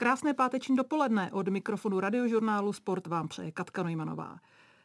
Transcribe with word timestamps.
Krásné 0.00 0.34
páteční 0.34 0.76
dopoledne 0.76 1.32
od 1.32 1.48
mikrofonu 1.48 2.00
radiožurnálu 2.00 2.72
Sport 2.72 3.06
vám 3.06 3.28
přeje 3.28 3.52
Katka 3.52 3.82
Nojmanová. 3.82 4.38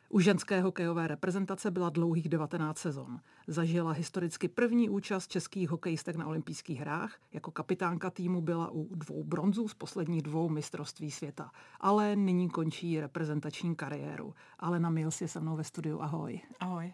U 0.10 0.20
ženské 0.20 0.62
hokejové 0.62 1.08
reprezentace 1.08 1.72
byla 1.72 1.90
dlouhých 1.90 2.30
19 2.30 2.78
sezon. 2.78 3.20
Zažila 3.48 3.92
historicky 3.92 4.48
první 4.48 4.90
účast 4.90 5.28
českých 5.28 5.70
hokejistek 5.70 6.16
na 6.16 6.28
olympijských 6.28 6.80
hrách. 6.80 7.16
Jako 7.34 7.52
kapitánka 7.52 8.10
týmu 8.10 8.42
byla 8.42 8.70
u 8.72 8.96
dvou 8.96 9.24
bronzů 9.24 9.68
z 9.68 9.74
posledních 9.74 10.22
dvou 10.22 10.50
mistrovství 10.50 11.12
světa. 11.12 11.52
Ale 11.80 12.16
nyní 12.16 12.50
končí 12.50 13.00
reprezentační 13.00 13.76
kariéru. 13.76 14.34
Alena 14.60 14.90
Mills 14.90 15.22
je 15.22 15.28
se 15.28 15.40
mnou 15.40 15.56
ve 15.56 15.64
studiu. 15.64 16.02
Ahoj. 16.02 16.42
Ahoj. 16.60 16.94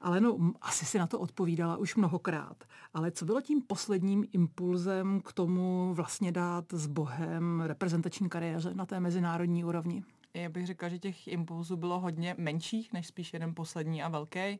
Ale 0.00 0.20
no, 0.20 0.52
asi 0.60 0.86
si 0.86 0.98
na 0.98 1.06
to 1.06 1.20
odpovídala 1.20 1.76
už 1.76 1.96
mnohokrát. 1.96 2.64
Ale 2.94 3.10
co 3.10 3.24
bylo 3.24 3.40
tím 3.40 3.62
posledním 3.62 4.24
impulzem 4.32 5.20
k 5.20 5.32
tomu 5.32 5.94
vlastně 5.94 6.32
dát 6.32 6.64
s 6.72 6.86
Bohem 6.86 7.60
reprezentační 7.60 8.28
kariéře 8.28 8.74
na 8.74 8.86
té 8.86 9.00
mezinárodní 9.00 9.64
úrovni? 9.64 10.04
Já 10.34 10.48
bych 10.48 10.66
řekla, 10.66 10.88
že 10.88 10.98
těch 10.98 11.28
impulzů 11.28 11.76
bylo 11.76 12.00
hodně 12.00 12.34
menších, 12.38 12.92
než 12.92 13.06
spíš 13.06 13.32
jeden 13.32 13.54
poslední 13.54 14.02
a 14.02 14.08
velký 14.08 14.58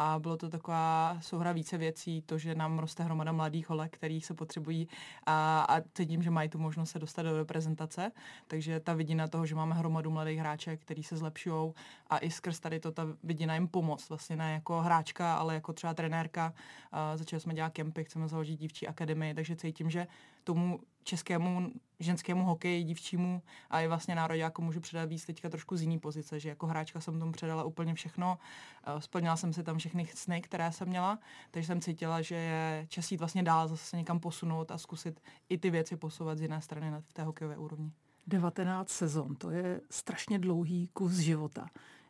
a 0.00 0.18
bylo 0.18 0.36
to 0.36 0.48
taková 0.48 1.18
souhra 1.20 1.52
více 1.52 1.78
věcí, 1.78 2.22
to, 2.22 2.38
že 2.38 2.54
nám 2.54 2.78
roste 2.78 3.02
hromada 3.04 3.32
mladých 3.32 3.70
holek, 3.70 3.94
kterých 3.94 4.26
se 4.26 4.34
potřebují 4.34 4.88
a, 5.26 5.66
a 5.68 5.80
cítím, 5.94 6.22
že 6.22 6.30
mají 6.30 6.48
tu 6.48 6.58
možnost 6.58 6.90
se 6.90 6.98
dostat 6.98 7.22
do 7.22 7.36
reprezentace, 7.36 8.12
takže 8.46 8.80
ta 8.80 8.94
vidina 8.94 9.28
toho, 9.28 9.46
že 9.46 9.54
máme 9.54 9.74
hromadu 9.74 10.10
mladých 10.10 10.38
hráček, 10.38 10.80
který 10.80 11.02
se 11.02 11.16
zlepšují 11.16 11.72
a 12.10 12.18
i 12.18 12.30
skrz 12.30 12.60
tady 12.60 12.80
to 12.80 12.92
ta 12.92 13.06
vidina 13.22 13.54
jim 13.54 13.68
pomoc, 13.68 14.08
vlastně 14.08 14.36
ne 14.36 14.52
jako 14.52 14.80
hráčka, 14.80 15.34
ale 15.34 15.54
jako 15.54 15.72
třeba 15.72 15.94
trenérka. 15.94 16.54
A 16.92 17.16
začali 17.16 17.40
jsme 17.40 17.54
dělat 17.54 17.72
kempy, 17.72 18.04
chceme 18.04 18.28
založit 18.28 18.56
dívčí 18.56 18.88
akademii, 18.88 19.34
takže 19.34 19.56
cítím, 19.56 19.90
že 19.90 20.06
tomu 20.44 20.80
českému 21.08 21.72
ženskému 22.00 22.44
hokeji, 22.44 22.84
dívčímu 22.84 23.42
a 23.70 23.80
i 23.80 23.88
vlastně 23.88 24.16
jako 24.32 24.62
můžu 24.62 24.80
předat 24.80 25.08
víc 25.08 25.24
teďka 25.24 25.48
trošku 25.48 25.76
z 25.76 25.82
jiný 25.82 25.98
pozice, 25.98 26.40
že 26.40 26.48
jako 26.48 26.66
hráčka 26.66 27.00
jsem 27.00 27.18
tomu 27.18 27.32
předala 27.32 27.64
úplně 27.64 27.94
všechno, 27.94 28.38
eh, 28.84 29.00
splnila 29.00 29.36
jsem 29.36 29.52
si 29.52 29.62
tam 29.62 29.78
všechny 29.78 30.06
sny, 30.14 30.40
které 30.40 30.72
jsem 30.72 30.88
měla, 30.88 31.18
takže 31.50 31.66
jsem 31.66 31.80
cítila, 31.80 32.22
že 32.22 32.34
je 32.34 32.86
čas 32.88 33.12
jít 33.12 33.16
vlastně 33.16 33.42
dál, 33.42 33.68
zase 33.68 33.84
se 33.84 33.96
někam 33.96 34.20
posunout 34.20 34.70
a 34.70 34.78
zkusit 34.78 35.20
i 35.48 35.58
ty 35.58 35.70
věci 35.70 35.96
posouvat 35.96 36.38
z 36.38 36.42
jiné 36.42 36.60
strany 36.60 36.90
na, 36.90 37.00
v 37.00 37.12
té 37.12 37.22
hokejové 37.22 37.56
úrovni. 37.56 37.92
19 38.26 38.88
sezon, 38.88 39.36
to 39.36 39.50
je 39.50 39.80
strašně 39.90 40.38
dlouhý 40.38 40.88
kus 40.88 41.12
života. 41.12 41.66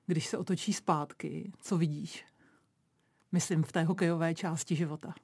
Když 0.07 0.27
se 0.27 0.39
otočí 0.39 0.73
zpátky, 0.73 1.53
co 1.61 1.79
vidíš? 1.79 2.25
Myslím 3.33 3.63
v 3.63 3.73
té 3.73 3.85
hokejové 3.85 4.35
části 4.35 4.77
života. 4.77 5.15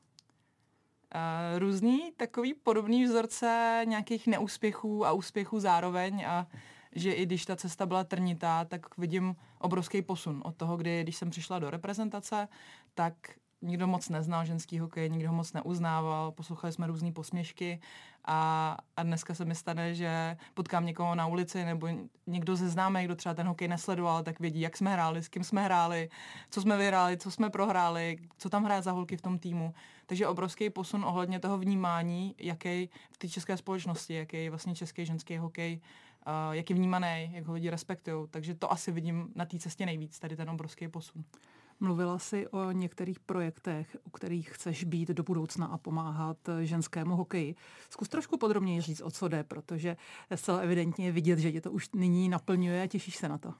Uh, 1.14 1.58
různý 1.58 2.12
takový 2.16 2.54
podobný 2.54 3.04
vzorce 3.04 3.80
nějakých 3.84 4.26
neúspěchů 4.26 5.06
a 5.06 5.12
úspěchů 5.12 5.60
zároveň 5.60 6.24
a 6.26 6.46
že 6.92 7.12
i 7.12 7.26
když 7.26 7.44
ta 7.44 7.56
cesta 7.56 7.86
byla 7.86 8.04
trnitá, 8.04 8.64
tak 8.64 8.98
vidím 8.98 9.36
obrovský 9.58 10.02
posun 10.02 10.42
od 10.44 10.56
toho, 10.56 10.76
kdy 10.76 11.02
když 11.02 11.16
jsem 11.16 11.30
přišla 11.30 11.58
do 11.58 11.70
reprezentace, 11.70 12.48
tak 12.94 13.14
nikdo 13.64 13.86
moc 13.86 14.08
neznal 14.08 14.44
ženský 14.44 14.78
hokej, 14.78 15.10
nikdo 15.10 15.28
ho 15.28 15.34
moc 15.34 15.52
neuznával, 15.52 16.32
poslouchali 16.32 16.72
jsme 16.72 16.86
různé 16.86 17.12
posměšky 17.12 17.80
a, 18.24 18.76
a 18.96 19.02
dneska 19.02 19.34
se 19.34 19.44
mi 19.44 19.54
stane, 19.54 19.94
že 19.94 20.36
potkám 20.54 20.86
někoho 20.86 21.14
na 21.14 21.26
ulici 21.26 21.64
nebo 21.64 21.88
někdo 22.26 22.56
ze 22.56 22.68
známých, 22.68 23.04
kdo 23.04 23.16
třeba 23.16 23.34
ten 23.34 23.46
hokej 23.46 23.68
nesledoval, 23.68 24.22
tak 24.22 24.40
vědí, 24.40 24.60
jak 24.60 24.76
jsme 24.76 24.92
hráli, 24.92 25.22
s 25.22 25.28
kým 25.28 25.44
jsme 25.44 25.64
hráli, 25.64 26.08
co 26.50 26.62
jsme 26.62 26.76
vyhráli, 26.76 27.16
co 27.16 27.30
jsme 27.30 27.50
prohráli, 27.50 28.18
co 28.38 28.50
tam 28.50 28.64
hraje 28.64 28.82
za 28.82 28.92
holky 28.92 29.16
v 29.16 29.22
tom 29.22 29.38
týmu. 29.38 29.74
Takže 30.06 30.28
obrovský 30.28 30.70
posun 30.70 31.04
ohledně 31.04 31.40
toho 31.40 31.58
vnímání, 31.58 32.34
jaký 32.38 32.90
v 33.12 33.18
té 33.18 33.28
české 33.28 33.56
společnosti, 33.56 34.14
jaký 34.14 34.44
je 34.44 34.50
vlastně 34.50 34.74
český 34.74 35.06
ženský 35.06 35.36
hokej, 35.36 35.80
uh, 36.26 36.54
jak 36.54 36.70
je 36.70 36.76
vnímaný, 36.76 37.30
jak 37.32 37.44
ho 37.44 37.54
lidi 37.54 37.70
respektují. 37.70 38.28
Takže 38.30 38.54
to 38.54 38.72
asi 38.72 38.92
vidím 38.92 39.32
na 39.34 39.44
té 39.46 39.58
cestě 39.58 39.86
nejvíc, 39.86 40.18
tady 40.18 40.36
ten 40.36 40.50
obrovský 40.50 40.88
posun. 40.88 41.24
Mluvila 41.80 42.18
si 42.18 42.48
o 42.48 42.70
některých 42.70 43.20
projektech, 43.20 43.96
u 44.04 44.10
kterých 44.10 44.50
chceš 44.50 44.84
být 44.84 45.08
do 45.08 45.22
budoucna 45.22 45.66
a 45.66 45.78
pomáhat 45.78 46.36
ženskému 46.62 47.16
hokeji. 47.16 47.54
Zkus 47.90 48.08
trošku 48.08 48.38
podrobněji 48.38 48.80
říct, 48.80 49.00
o 49.00 49.10
co 49.10 49.28
jde, 49.28 49.44
protože 49.44 49.96
zcela 50.34 50.58
evidentně 50.58 51.12
vidět, 51.12 51.38
že 51.38 51.52
tě 51.52 51.60
to 51.60 51.72
už 51.72 51.90
nyní 51.94 52.28
naplňuje 52.28 52.82
a 52.82 52.86
těšíš 52.86 53.16
se 53.16 53.28
na 53.28 53.38
to 53.38 53.54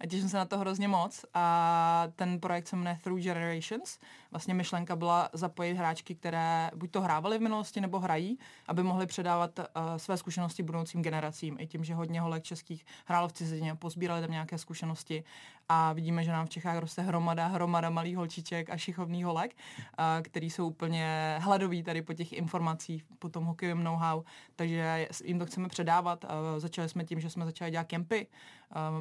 a 0.00 0.06
těším 0.06 0.28
se 0.28 0.36
na 0.36 0.44
to 0.44 0.58
hrozně 0.58 0.88
moc 0.88 1.24
a 1.34 2.08
ten 2.16 2.40
projekt 2.40 2.68
se 2.68 2.76
jmenuje 2.76 2.98
Through 3.02 3.20
Generations. 3.20 3.98
Vlastně 4.30 4.54
myšlenka 4.54 4.96
byla 4.96 5.28
zapojit 5.32 5.74
hráčky, 5.74 6.14
které 6.14 6.70
buď 6.74 6.90
to 6.90 7.00
hrávaly 7.00 7.38
v 7.38 7.40
minulosti 7.40 7.80
nebo 7.80 7.98
hrají, 7.98 8.38
aby 8.66 8.82
mohly 8.82 9.06
předávat 9.06 9.58
uh, 9.58 9.64
své 9.96 10.16
zkušenosti 10.16 10.62
budoucím 10.62 11.02
generacím. 11.02 11.56
I 11.58 11.66
tím, 11.66 11.84
že 11.84 11.94
hodně 11.94 12.20
holek 12.20 12.42
českých 12.42 12.86
hrálo 13.04 13.28
v 13.28 13.32
cizině, 13.32 13.74
pozbírali 13.74 14.20
tam 14.20 14.30
nějaké 14.30 14.58
zkušenosti 14.58 15.24
a 15.72 15.92
vidíme, 15.92 16.24
že 16.24 16.32
nám 16.32 16.46
v 16.46 16.50
Čechách 16.50 16.78
roste 16.78 17.02
hromada, 17.02 17.46
hromada 17.46 17.90
malých 17.90 18.16
holčiček 18.16 18.70
a 18.70 18.76
šichovných 18.76 19.24
holek, 19.24 19.54
uh, 19.54 20.04
který 20.22 20.50
jsou 20.50 20.66
úplně 20.66 21.36
hladoví 21.40 21.82
tady 21.82 22.02
po 22.02 22.14
těch 22.14 22.32
informacích, 22.32 23.04
po 23.18 23.28
tom 23.28 23.44
hokejovém 23.44 23.84
know-how, 23.84 24.22
takže 24.56 25.08
jim 25.24 25.38
to 25.38 25.46
chceme 25.46 25.68
předávat. 25.68 26.24
Uh, 26.24 26.30
začali 26.58 26.88
jsme 26.88 27.04
tím, 27.04 27.20
že 27.20 27.30
jsme 27.30 27.44
začali 27.44 27.70
dělat 27.70 27.86
kempy, 27.86 28.26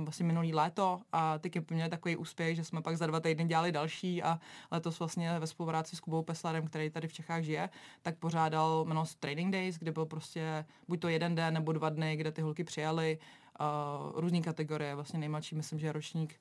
vlastně 0.04 0.26
minulý 0.26 0.54
léto, 0.54 1.02
a 1.12 1.38
ty 1.38 1.50
kempy 1.50 1.74
měly 1.74 1.90
takový 1.90 2.16
úspěch, 2.16 2.56
že 2.56 2.64
jsme 2.64 2.82
pak 2.82 2.98
za 2.98 3.08
dva 3.08 3.20
týdny 3.20 3.46
dělali 3.46 3.72
další 3.72 4.24
a 4.24 4.40
letos 4.72 5.00
vlastně 5.00 5.40
ve 5.40 5.48
spolupráci 5.48 5.96
s 5.96 6.00
Kubou 6.00 6.24
Peslarem, 6.24 6.68
který 6.68 6.90
tady 6.90 7.08
v 7.08 7.14
Čechách 7.14 7.44
žije, 7.44 7.70
tak 8.02 8.18
pořádal 8.18 8.84
jmenost 8.86 9.20
Training 9.20 9.54
Days, 9.54 9.78
kde 9.78 9.92
byl 9.92 10.06
prostě 10.06 10.66
buď 10.88 11.00
to 11.00 11.08
jeden 11.08 11.36
den 11.36 11.54
nebo 11.54 11.74
dva 11.74 11.90
dny, 11.90 12.16
kde 12.16 12.32
ty 12.32 12.42
holky 12.42 12.64
přijali 12.64 13.20
uh, 13.60 14.20
různé 14.20 14.42
kategorie, 14.42 14.96
vlastně 14.96 15.20
nejmladší 15.20 15.56
myslím, 15.56 15.80
že 15.80 15.88
je 15.88 15.92
ročník 15.92 16.40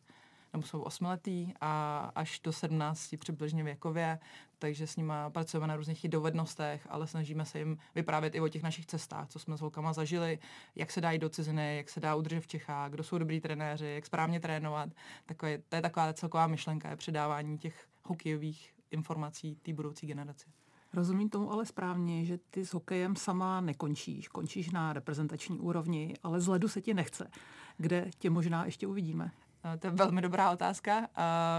nebo 0.52 0.66
jsou 0.66 0.80
osmiletý 0.80 1.52
a 1.60 1.98
až 2.14 2.40
do 2.40 2.52
17 2.52 3.14
přibližně 3.18 3.64
věkově, 3.64 4.18
takže 4.58 4.86
s 4.86 4.96
nimi 4.96 5.12
pracujeme 5.28 5.66
na 5.66 5.76
různých 5.76 6.08
dovednostech, 6.08 6.86
ale 6.90 7.06
snažíme 7.06 7.44
se 7.44 7.58
jim 7.58 7.78
vyprávět 7.94 8.34
i 8.34 8.40
o 8.40 8.48
těch 8.48 8.62
našich 8.62 8.86
cestách, 8.86 9.28
co 9.28 9.38
jsme 9.38 9.56
s 9.56 9.60
holkama 9.60 9.92
zažili, 9.92 10.38
jak 10.76 10.90
se 10.90 11.00
dá 11.00 11.10
jít 11.10 11.18
do 11.18 11.28
ciziny, 11.28 11.76
jak 11.76 11.88
se 11.88 12.00
dá 12.00 12.14
udržet 12.14 12.40
v 12.40 12.46
Čechách, 12.46 12.90
kdo 12.90 13.02
jsou 13.02 13.18
dobrý 13.18 13.40
trenéři, 13.40 13.86
jak 13.86 14.06
správně 14.06 14.40
trénovat. 14.40 14.90
Takové, 15.26 15.58
to 15.58 15.76
je 15.76 15.82
taková 15.82 16.12
celková 16.12 16.46
myšlenka, 16.46 16.90
je 16.90 16.96
předávání 16.96 17.58
těch 17.58 17.86
hokejových 18.04 18.74
informací 18.90 19.56
té 19.56 19.72
budoucí 19.72 20.06
generaci. 20.06 20.46
Rozumím 20.92 21.28
tomu 21.28 21.52
ale 21.52 21.66
správně, 21.66 22.24
že 22.24 22.38
ty 22.50 22.64
s 22.64 22.74
hokejem 22.74 23.16
sama 23.16 23.60
nekončíš. 23.60 24.28
Končíš 24.28 24.70
na 24.70 24.92
reprezentační 24.92 25.60
úrovni, 25.60 26.14
ale 26.22 26.40
z 26.40 26.48
ledu 26.48 26.68
se 26.68 26.80
ti 26.80 26.94
nechce. 26.94 27.30
Kde 27.76 28.10
tě 28.18 28.30
možná 28.30 28.64
ještě 28.64 28.86
uvidíme? 28.86 29.30
Eh, 29.64 29.78
to 29.78 29.86
je 29.86 29.90
velmi 29.90 30.20
dobrá 30.22 30.50
otázka. 30.50 31.08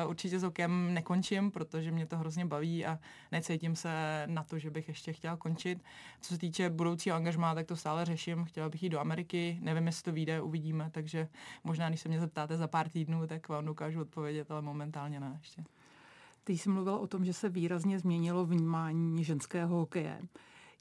Určitě 0.07 0.39
s 0.39 0.43
okem 0.43 0.93
nekončím, 0.93 1.51
protože 1.51 1.91
mě 1.91 2.05
to 2.05 2.17
hrozně 2.17 2.45
baví 2.45 2.85
a 2.85 2.99
necítím 3.31 3.75
se 3.75 4.23
na 4.25 4.43
to, 4.43 4.59
že 4.59 4.69
bych 4.69 4.87
ještě 4.87 5.13
chtěla 5.13 5.37
končit. 5.37 5.83
Co 6.21 6.33
se 6.33 6.39
týče 6.39 6.69
budoucího 6.69 7.15
angažmá, 7.15 7.55
tak 7.55 7.67
to 7.67 7.75
stále 7.75 8.05
řeším. 8.05 8.45
Chtěla 8.45 8.69
bych 8.69 8.83
jít 8.83 8.89
do 8.89 8.99
Ameriky, 8.99 9.57
nevím, 9.61 9.85
jestli 9.88 10.03
to 10.03 10.11
vyjde, 10.11 10.41
uvidíme, 10.41 10.89
takže 10.91 11.27
možná, 11.63 11.89
když 11.89 12.01
se 12.01 12.09
mě 12.09 12.19
zeptáte 12.19 12.57
za 12.57 12.67
pár 12.67 12.89
týdnů, 12.89 13.27
tak 13.27 13.49
vám 13.49 13.65
dokážu 13.65 14.01
odpovědět, 14.01 14.51
ale 14.51 14.61
momentálně 14.61 15.19
ne 15.19 15.35
ještě. 15.39 15.63
Ty 16.43 16.53
jsi 16.57 16.69
mluvila 16.69 16.99
o 16.99 17.07
tom, 17.07 17.25
že 17.25 17.33
se 17.33 17.49
výrazně 17.49 17.99
změnilo 17.99 18.45
vnímání 18.45 19.23
ženského 19.23 19.77
hokeje. 19.77 20.21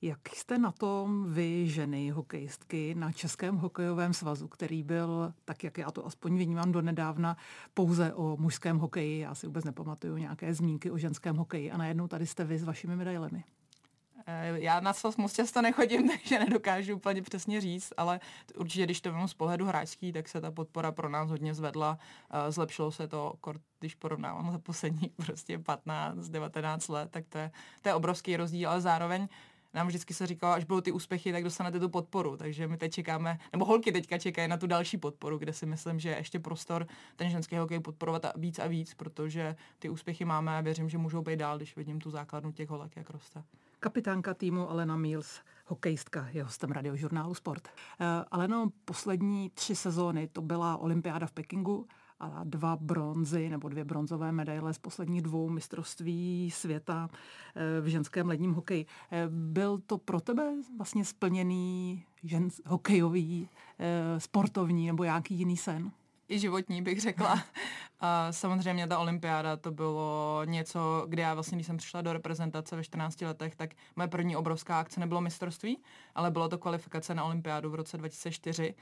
Jak 0.03 0.28
jste 0.28 0.59
na 0.59 0.72
tom 0.72 1.32
vy, 1.32 1.69
ženy 1.69 2.10
hokejistky, 2.10 2.94
na 2.94 3.12
Českém 3.12 3.56
hokejovém 3.56 4.14
svazu, 4.14 4.48
který 4.48 4.82
byl, 4.82 5.34
tak 5.44 5.64
jak 5.64 5.78
já 5.78 5.91
to 5.91 6.06
aspoň 6.06 6.38
vnímám 6.38 6.72
do 6.72 6.82
nedávna, 6.82 7.36
pouze 7.75 8.14
o 8.14 8.37
mužském 8.37 8.78
hokeji, 8.78 9.19
já 9.19 9.34
si 9.34 9.47
vůbec 9.47 9.64
nepamatuju 9.64 10.16
nějaké 10.16 10.54
zmínky 10.54 10.91
o 10.91 10.98
ženském 10.98 11.37
hokeji 11.37 11.70
a 11.70 11.76
najednou 11.76 12.08
tady 12.08 12.26
jste 12.26 12.44
vy 12.44 12.58
s 12.58 12.64
vašimi 12.64 12.97
medailemi. 12.97 13.44
Eh, 14.31 14.60
já 14.60 14.81
na 14.81 14.92
svaz 14.92 15.16
moc 15.16 15.32
často 15.32 15.62
nechodím, 15.62 16.08
takže 16.19 16.38
nedokážu 16.38 16.97
úplně 16.97 17.22
přesně 17.22 17.61
říct, 17.61 17.93
ale 17.96 18.20
určitě, 18.56 18.84
když 18.84 19.00
to 19.00 19.12
vím 19.12 19.28
z 19.28 19.34
pohledu 19.34 19.67
hráčský, 19.67 20.12
tak 20.12 20.28
se 20.28 20.40
ta 20.40 20.50
podpora 20.50 20.93
pro 20.93 21.08
nás 21.08 21.31
hodně 21.31 21.55
zvedla. 21.55 21.99
Eh, 22.31 22.52
zlepšilo 22.52 22.93
se 22.93 23.08
to, 23.08 23.34
když 23.81 23.94
porovnávám 23.94 24.52
za 24.52 24.58
poslední 24.58 25.08
prostě 25.26 25.58
15-19 25.58 26.93
let, 26.93 27.11
tak 27.11 27.25
to 27.28 27.38
je, 27.38 27.50
to 27.82 27.88
je 27.88 27.94
obrovský 27.94 28.37
rozdíl, 28.37 28.70
ale 28.70 28.81
zároveň 28.81 29.28
nám 29.75 29.87
vždycky 29.87 30.15
se 30.15 30.26
říkalo, 30.26 30.53
až 30.53 30.65
budou 30.65 30.81
ty 30.81 30.93
úspěchy, 30.93 31.32
tak 31.32 31.44
dostanete 31.44 31.81
tu 31.81 31.88
podporu. 31.88 32.37
Takže 32.37 32.69
my 32.69 32.76
teď 32.76 32.93
čekáme, 32.93 33.38
nebo 33.53 33.65
holky 33.65 33.93
teďka 33.93 34.19
čekají 34.19 34.49
na 34.49 34.56
tu 34.56 34.67
další 34.67 34.99
podporu, 34.99 35.38
kde 35.38 35.53
si 35.53 35.67
myslím, 35.67 36.00
že 36.00 36.09
je 36.09 36.17
ještě 36.17 36.38
prostor 36.38 36.87
ten 37.17 37.31
ženský 37.31 37.56
hokej 37.56 37.81
podporovat 37.81 38.25
a 38.25 38.32
víc 38.37 38.59
a 38.59 38.67
víc, 38.67 38.94
protože 38.94 39.56
ty 39.79 39.88
úspěchy 39.88 40.25
máme 40.25 40.59
a 40.59 40.61
věřím, 40.61 40.88
že 40.88 40.99
můžou 40.99 41.23
být 41.23 41.37
dál, 41.37 41.56
když 41.56 41.76
vidím 41.76 42.00
tu 42.00 42.11
základnu 42.11 42.53
těch 42.53 42.69
holek, 42.69 42.97
jak 42.97 43.11
roste. 43.11 43.43
Kapitánka 43.81 44.35
týmu 44.35 44.70
Alena 44.70 44.97
Mills, 44.97 45.41
hokejistka, 45.67 46.29
je 46.32 46.43
hostem 46.43 46.70
radiožurnálu 46.70 47.35
Sport. 47.35 47.69
Uh, 47.69 48.06
Aleno, 48.31 48.69
poslední 48.85 49.50
tři 49.50 49.76
sezóny 49.76 50.29
to 50.29 50.43
byla 50.43 50.76
olympiáda 50.76 51.26
v 51.26 51.32
Pekingu 51.32 51.87
a 52.20 52.41
dva 52.44 52.76
bronzy 52.76 53.49
nebo 53.49 53.69
dvě 53.69 53.85
bronzové 53.85 54.32
medaile 54.32 54.75
z 54.75 54.79
posledních 54.79 55.23
dvou 55.23 55.49
mistrovství 55.49 56.50
světa 56.50 57.09
v 57.81 57.87
ženském 57.87 58.29
ledním 58.29 58.53
hokeji. 58.53 58.87
Byl 59.29 59.79
to 59.79 59.99
pro 59.99 60.20
tebe 60.20 60.53
vlastně 60.79 61.05
splněný 61.05 62.05
žen, 62.23 62.49
hokejový, 62.67 63.49
sportovní 64.19 64.87
nebo 64.87 65.05
nějaký 65.05 65.35
jiný 65.35 65.56
sen? 65.56 65.93
i 66.29 66.38
životní, 66.38 66.82
bych 66.82 67.00
řekla. 67.00 67.43
A 68.00 68.32
samozřejmě 68.32 68.87
ta 68.87 68.99
olympiáda 68.99 69.56
to 69.56 69.70
bylo 69.70 70.43
něco, 70.44 71.06
kde 71.09 71.23
já 71.23 71.35
vlastně, 71.35 71.56
když 71.56 71.67
jsem 71.67 71.76
přišla 71.76 72.03
do 72.03 72.12
reprezentace 72.12 72.76
ve 72.76 72.85
14 72.85 73.20
letech, 73.20 73.56
tak 73.56 73.70
moje 73.97 74.09
první 74.09 74.37
obrovská 74.37 74.81
akce 74.81 75.00
nebylo 75.00 75.20
mistrovství, 75.20 75.82
ale 76.15 76.31
bylo 76.31 76.49
to 76.49 76.59
kvalifikace 76.59 77.15
na 77.15 77.25
olympiádu 77.25 77.70
v 77.70 77.75
roce 77.75 77.99
2004 77.99 78.75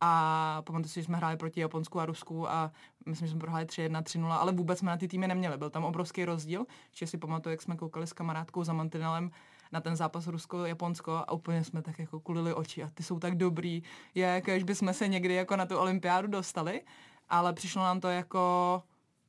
a 0.00 0.62
pamatuju 0.66 0.88
si, 0.88 1.00
že 1.00 1.04
jsme 1.04 1.16
hráli 1.16 1.36
proti 1.36 1.60
Japonsku 1.60 2.00
a 2.00 2.06
Rusku 2.06 2.50
a 2.50 2.72
myslím, 3.06 3.28
že 3.28 3.30
jsme 3.30 3.40
prohráli 3.40 3.64
3-1, 3.64 4.02
3-0, 4.02 4.30
ale 4.30 4.52
vůbec 4.52 4.78
jsme 4.78 4.90
na 4.90 4.96
ty 4.96 5.08
týmy 5.08 5.28
neměli. 5.28 5.58
Byl 5.58 5.70
tam 5.70 5.84
obrovský 5.84 6.24
rozdíl, 6.24 6.66
že 6.92 7.06
si 7.06 7.18
pamatuju, 7.18 7.50
jak 7.50 7.62
jsme 7.62 7.76
koukali 7.76 8.06
s 8.06 8.12
kamarádkou 8.12 8.64
za 8.64 8.72
mantinelem 8.72 9.30
na 9.72 9.80
ten 9.80 9.96
zápas 9.96 10.26
Rusko-Japonsko 10.26 11.24
a 11.26 11.32
úplně 11.32 11.64
jsme 11.64 11.82
tak 11.82 11.98
jako 11.98 12.20
kulili 12.20 12.54
oči 12.54 12.82
a 12.82 12.90
ty 12.94 13.02
jsou 13.02 13.18
tak 13.18 13.34
dobrý, 13.34 13.82
jak 14.14 14.64
bychom 14.64 14.94
se 14.94 15.08
někdy 15.08 15.34
jako 15.34 15.56
na 15.56 15.66
tu 15.66 15.78
olympiádu 15.78 16.28
dostali, 16.28 16.82
ale 17.28 17.52
přišlo 17.52 17.82
nám 17.82 18.00
to 18.00 18.08
jako 18.08 18.82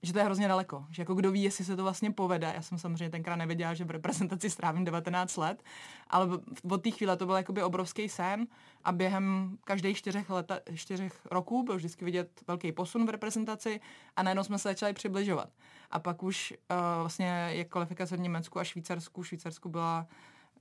že 0.03 0.13
to 0.13 0.19
je 0.19 0.25
hrozně 0.25 0.47
daleko. 0.47 0.85
Že 0.89 1.01
jako 1.01 1.13
kdo 1.13 1.31
ví, 1.31 1.43
jestli 1.43 1.65
se 1.65 1.75
to 1.75 1.83
vlastně 1.83 2.11
povede. 2.11 2.51
Já 2.55 2.61
jsem 2.61 2.77
samozřejmě 2.77 3.09
tenkrát 3.09 3.35
nevěděla, 3.35 3.73
že 3.73 3.83
v 3.83 3.91
reprezentaci 3.91 4.49
strávím 4.49 4.83
19 4.83 5.37
let, 5.37 5.63
ale 6.09 6.27
od 6.71 6.83
té 6.83 6.91
chvíle 6.91 7.17
to 7.17 7.25
byl 7.25 7.35
jakoby 7.35 7.63
obrovský 7.63 8.09
sen 8.09 8.47
a 8.83 8.91
během 8.91 9.57
každých 9.63 9.97
čtyřech, 9.97 10.29
leta, 10.29 10.59
čtyřech 10.75 11.27
roků 11.31 11.63
byl 11.63 11.75
vždycky 11.75 12.05
vidět 12.05 12.43
velký 12.47 12.71
posun 12.71 13.05
v 13.05 13.09
reprezentaci 13.09 13.79
a 14.15 14.23
najednou 14.23 14.43
jsme 14.43 14.59
se 14.59 14.69
začali 14.69 14.93
přibližovat. 14.93 15.49
A 15.91 15.99
pak 15.99 16.23
už 16.23 16.53
uh, 16.53 16.77
vlastně 16.99 17.49
je 17.51 17.65
kvalifikace 17.65 18.17
v 18.17 18.19
Německu 18.19 18.59
a 18.59 18.63
Švýcarsku. 18.63 19.23
Švýcarsku 19.23 19.69
byla 19.69 20.07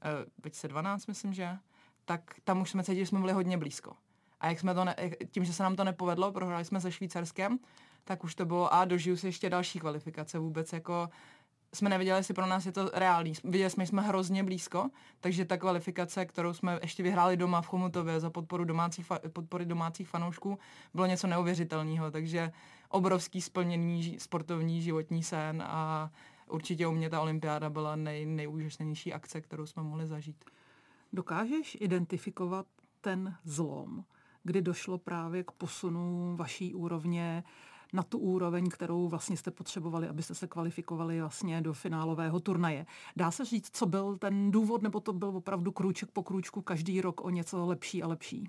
uh, 0.05 0.11
2012, 0.39 1.07
myslím, 1.07 1.33
že 1.33 1.59
tak 2.05 2.35
tam 2.45 2.61
už 2.61 2.71
jsme 2.71 2.85
cítili, 2.85 3.05
že 3.05 3.07
jsme 3.07 3.21
byli 3.21 3.33
hodně 3.33 3.59
blízko. 3.59 3.93
A 4.41 4.49
jak 4.49 4.61
jsme 4.61 4.75
to 4.75 4.85
ne, 4.85 4.97
tím, 5.31 5.45
že 5.45 5.53
se 5.53 5.63
nám 5.63 5.77
to 5.77 5.85
nepovedlo, 5.85 6.33
prohráli 6.33 6.65
jsme 6.65 6.81
se 6.81 6.93
Švýcarskem, 6.93 7.59
tak 8.05 8.25
už 8.25 8.35
to 8.35 8.45
bylo 8.45 8.75
a 8.75 8.85
dožiju 8.85 9.17
si 9.17 9.27
ještě 9.27 9.51
další 9.51 9.81
kvalifikace 9.81 10.39
vůbec 10.39 10.73
jako 10.73 11.09
jsme 11.75 11.89
nevěděli, 11.89 12.19
jestli 12.19 12.35
pro 12.35 12.47
nás 12.47 12.67
je 12.67 12.73
to 12.73 12.91
reálný. 12.95 13.33
Viděli 13.45 13.71
jsme, 13.71 13.85
že 13.85 13.89
jsme 13.89 14.03
hrozně 14.03 14.45
blízko, 14.45 14.91
takže 15.21 15.45
ta 15.45 15.57
kvalifikace, 15.57 16.27
kterou 16.27 16.53
jsme 16.53 16.79
ještě 16.83 17.03
vyhráli 17.03 17.37
doma 17.37 17.63
v 17.63 17.67
Chomutově 17.67 18.21
za 18.21 18.31
podporu 18.31 18.65
domácích, 18.65 19.07
podpory 19.33 19.67
domácích 19.67 20.09
fanoušků, 20.09 20.59
bylo 20.95 21.07
něco 21.07 21.27
neuvěřitelného. 21.27 22.11
Takže 22.11 22.53
obrovský 22.89 23.41
splněný 23.41 24.17
sportovní 24.21 24.83
životní 24.83 25.23
sen 25.23 25.63
a 25.67 26.11
určitě 26.49 26.87
u 26.87 26.93
mě 26.93 27.11
ta 27.11 27.21
olympiáda 27.21 27.71
byla 27.71 27.97
nej, 27.97 28.27
nejúžasnější 28.27 29.13
akce, 29.13 29.41
kterou 29.41 29.67
jsme 29.67 29.83
mohli 29.83 30.07
zažít. 30.07 30.45
Dokážeš 31.13 31.77
identifikovat 31.81 32.67
ten 33.01 33.37
zlom, 33.45 34.05
kdy 34.43 34.63
došlo 34.63 34.99
právě 34.99 35.45
k 35.45 35.51
posunu 35.51 36.37
vaší 36.37 36.75
úrovně 36.75 37.45
na 37.93 38.03
tu 38.03 38.19
úroveň, 38.19 38.69
kterou 38.69 39.09
vlastně 39.09 39.37
jste 39.37 39.51
potřebovali, 39.51 40.09
abyste 40.09 40.35
se 40.35 40.47
kvalifikovali 40.47 41.21
vlastně 41.21 41.61
do 41.61 41.73
finálového 41.73 42.41
turnaje. 42.41 42.87
Dá 43.17 43.31
se 43.31 43.45
říct, 43.45 43.71
co 43.73 43.87
byl 43.87 44.17
ten 44.17 44.51
důvod, 44.51 44.83
nebo 44.83 45.01
to 45.01 45.13
byl 45.13 45.29
opravdu 45.29 45.73
krůček 45.73 46.11
po 46.11 46.23
krůčku 46.23 46.63
každý 46.63 47.01
rok 47.01 47.25
o 47.25 47.31
něco 47.31 47.67
lepší 47.67 48.03
a 48.03 48.07
lepší? 48.07 48.49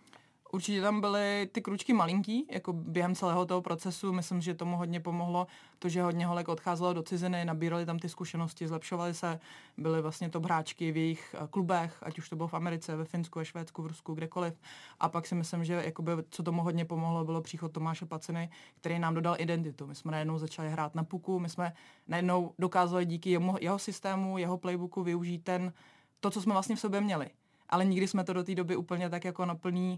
Určitě 0.51 0.81
tam 0.81 1.01
byly 1.01 1.49
ty 1.51 1.61
kručky 1.61 1.93
malinký, 1.93 2.47
jako 2.51 2.73
během 2.73 3.15
celého 3.15 3.45
toho 3.45 3.61
procesu. 3.61 4.13
Myslím, 4.13 4.41
že 4.41 4.53
tomu 4.53 4.77
hodně 4.77 4.99
pomohlo 4.99 5.47
to, 5.79 5.89
že 5.89 6.01
hodně 6.01 6.25
holek 6.25 6.47
odcházelo 6.47 6.93
do 6.93 7.03
ciziny, 7.03 7.45
nabírali 7.45 7.85
tam 7.85 7.99
ty 7.99 8.09
zkušenosti, 8.09 8.67
zlepšovali 8.67 9.13
se, 9.13 9.39
byly 9.77 10.01
vlastně 10.01 10.29
to 10.29 10.39
hráčky 10.39 10.91
v 10.91 10.97
jejich 10.97 11.35
eh, 11.37 11.47
klubech, 11.47 11.97
ať 12.03 12.17
už 12.19 12.29
to 12.29 12.35
bylo 12.35 12.47
v 12.47 12.53
Americe, 12.53 12.95
ve 12.95 13.05
Finsku, 13.05 13.39
ve 13.39 13.45
Švédsku, 13.45 13.81
v 13.81 13.85
Rusku, 13.85 14.13
kdekoliv. 14.13 14.53
A 14.99 15.09
pak 15.09 15.27
si 15.27 15.35
myslím, 15.35 15.65
že 15.65 15.73
jakoby, 15.85 16.11
co 16.29 16.43
tomu 16.43 16.61
hodně 16.61 16.85
pomohlo, 16.85 17.25
bylo 17.25 17.41
příchod 17.41 17.71
Tomáše 17.71 18.05
Paciny, 18.05 18.49
který 18.75 18.99
nám 18.99 19.15
dodal 19.15 19.35
identitu. 19.37 19.87
My 19.87 19.95
jsme 19.95 20.11
najednou 20.11 20.37
začali 20.37 20.69
hrát 20.69 20.95
na 20.95 21.03
puku, 21.03 21.39
my 21.39 21.49
jsme 21.49 21.73
najednou 22.07 22.53
dokázali 22.59 23.05
díky 23.05 23.29
jeho, 23.29 23.57
jeho 23.61 23.79
systému, 23.79 24.37
jeho 24.37 24.57
playbooku 24.57 25.03
využít 25.03 25.43
ten, 25.43 25.73
to, 26.19 26.29
co 26.29 26.41
jsme 26.41 26.53
vlastně 26.53 26.75
v 26.75 26.79
sobě 26.79 27.01
měli. 27.01 27.29
Ale 27.69 27.85
nikdy 27.85 28.07
jsme 28.07 28.23
to 28.23 28.33
do 28.33 28.43
té 28.43 28.55
doby 28.55 28.75
úplně 28.75 29.09
tak 29.09 29.25
jako 29.25 29.45
naplní 29.45 29.97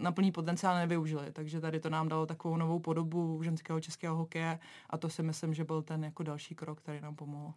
na 0.00 0.12
plný 0.12 0.32
potenciál 0.32 0.74
nevyužili. 0.74 1.32
Takže 1.32 1.60
tady 1.60 1.80
to 1.80 1.90
nám 1.90 2.08
dalo 2.08 2.26
takovou 2.26 2.56
novou 2.56 2.78
podobu 2.78 3.42
ženského 3.42 3.80
českého 3.80 4.16
hokeje 4.16 4.58
a 4.90 4.98
to 4.98 5.08
si 5.08 5.22
myslím, 5.22 5.54
že 5.54 5.64
byl 5.64 5.82
ten 5.82 6.04
jako 6.04 6.22
další 6.22 6.54
krok, 6.54 6.78
který 6.78 7.00
nám 7.00 7.16
pomohl. 7.16 7.54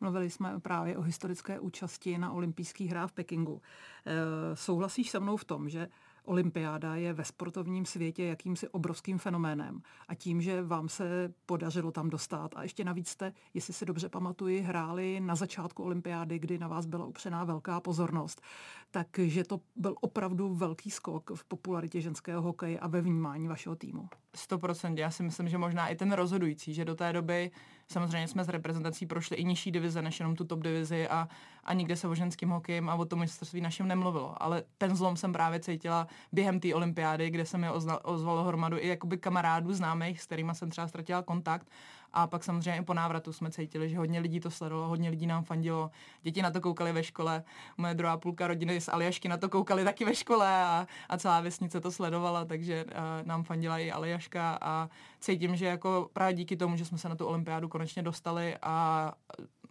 Mluvili 0.00 0.30
jsme 0.30 0.60
právě 0.60 0.96
o 0.96 1.02
historické 1.02 1.60
účasti 1.60 2.18
na 2.18 2.32
olympijských 2.32 2.90
hrách 2.90 3.10
v 3.10 3.12
Pekingu. 3.12 3.62
E, 4.06 4.56
souhlasíš 4.56 5.10
se 5.10 5.20
mnou 5.20 5.36
v 5.36 5.44
tom, 5.44 5.68
že 5.68 5.88
olympiáda 6.24 6.94
je 6.94 7.12
ve 7.12 7.24
sportovním 7.24 7.86
světě 7.86 8.24
jakýmsi 8.24 8.68
obrovským 8.68 9.18
fenoménem. 9.18 9.82
A 10.08 10.14
tím, 10.14 10.42
že 10.42 10.62
vám 10.62 10.88
se 10.88 11.32
podařilo 11.46 11.92
tam 11.92 12.10
dostat 12.10 12.54
a 12.56 12.62
ještě 12.62 12.84
navíc 12.84 13.08
jste, 13.08 13.32
jestli 13.54 13.72
si 13.72 13.86
dobře 13.86 14.08
pamatuji, 14.08 14.60
hráli 14.60 15.20
na 15.20 15.34
začátku 15.34 15.82
olympiády, 15.82 16.38
kdy 16.38 16.58
na 16.58 16.68
vás 16.68 16.86
byla 16.86 17.04
upřená 17.04 17.44
velká 17.44 17.80
pozornost, 17.80 18.42
takže 18.90 19.44
to 19.44 19.60
byl 19.76 19.94
opravdu 20.00 20.54
velký 20.54 20.90
skok 20.90 21.30
v 21.34 21.44
popularitě 21.44 22.00
ženského 22.00 22.42
hokeje 22.42 22.78
a 22.78 22.88
ve 22.88 23.00
vnímání 23.00 23.48
vašeho 23.48 23.76
týmu. 23.76 24.08
100%. 24.36 24.98
Já 24.98 25.10
si 25.10 25.22
myslím, 25.22 25.48
že 25.48 25.58
možná 25.58 25.88
i 25.88 25.96
ten 25.96 26.12
rozhodující, 26.12 26.74
že 26.74 26.84
do 26.84 26.94
té 26.94 27.12
doby 27.12 27.50
samozřejmě 27.88 28.28
jsme 28.28 28.44
s 28.44 28.48
reprezentací 28.48 29.06
prošli 29.06 29.36
i 29.36 29.44
nižší 29.44 29.72
divize 29.72 30.02
než 30.02 30.20
jenom 30.20 30.36
tu 30.36 30.44
top 30.44 30.60
divizi 30.60 31.08
a, 31.08 31.28
a 31.64 31.74
nikde 31.74 31.96
se 31.96 32.08
o 32.08 32.14
ženským 32.14 32.48
hokejem 32.48 32.88
a 32.88 32.94
o 32.94 33.04
tom 33.04 33.18
mistrovství 33.18 33.60
našem 33.60 33.88
nemluvilo. 33.88 34.42
Ale 34.42 34.62
ten 34.78 34.96
zlom 34.96 35.16
jsem 35.16 35.32
právě 35.32 35.60
cítila 35.60 36.06
během 36.32 36.60
té 36.60 36.74
olympiády, 36.74 37.30
kde 37.30 37.46
se 37.46 37.58
mi 37.58 37.70
ozvalo 38.02 38.44
hromadu 38.44 38.76
i 38.78 38.88
jakoby 38.88 39.18
kamarádů 39.18 39.72
známých, 39.72 40.22
s 40.22 40.26
kterými 40.26 40.54
jsem 40.54 40.70
třeba 40.70 40.88
ztratila 40.88 41.22
kontakt 41.22 41.66
a 42.12 42.26
pak 42.26 42.44
samozřejmě 42.44 42.76
i 42.80 42.84
po 42.84 42.94
návratu 42.94 43.32
jsme 43.32 43.50
cítili, 43.50 43.88
že 43.88 43.98
hodně 43.98 44.20
lidí 44.20 44.40
to 44.40 44.50
sledovalo, 44.50 44.88
hodně 44.88 45.10
lidí 45.10 45.26
nám 45.26 45.44
fandilo. 45.44 45.90
Děti 46.22 46.42
na 46.42 46.50
to 46.50 46.60
koukali 46.60 46.92
ve 46.92 47.02
škole, 47.02 47.44
moje 47.76 47.94
druhá 47.94 48.16
půlka 48.16 48.46
rodiny 48.46 48.80
z 48.80 48.88
Aljašky 48.88 49.28
na 49.28 49.36
to 49.36 49.48
koukali 49.48 49.84
taky 49.84 50.04
ve 50.04 50.14
škole 50.14 50.46
a, 50.46 50.86
a 51.08 51.18
celá 51.18 51.40
vesnice 51.40 51.80
to 51.80 51.90
sledovala, 51.90 52.44
takže 52.44 52.84
uh, 52.84 52.92
nám 53.22 53.44
fandila 53.44 53.78
i 53.78 53.90
Aljaška 53.90 54.58
a 54.60 54.88
cítím, 55.20 55.56
že 55.56 55.66
jako 55.66 56.10
právě 56.12 56.34
díky 56.34 56.56
tomu, 56.56 56.76
že 56.76 56.84
jsme 56.84 56.98
se 56.98 57.08
na 57.08 57.14
tu 57.14 57.26
olympiádu 57.26 57.68
konečně 57.68 58.02
dostali 58.02 58.56
a 58.62 59.12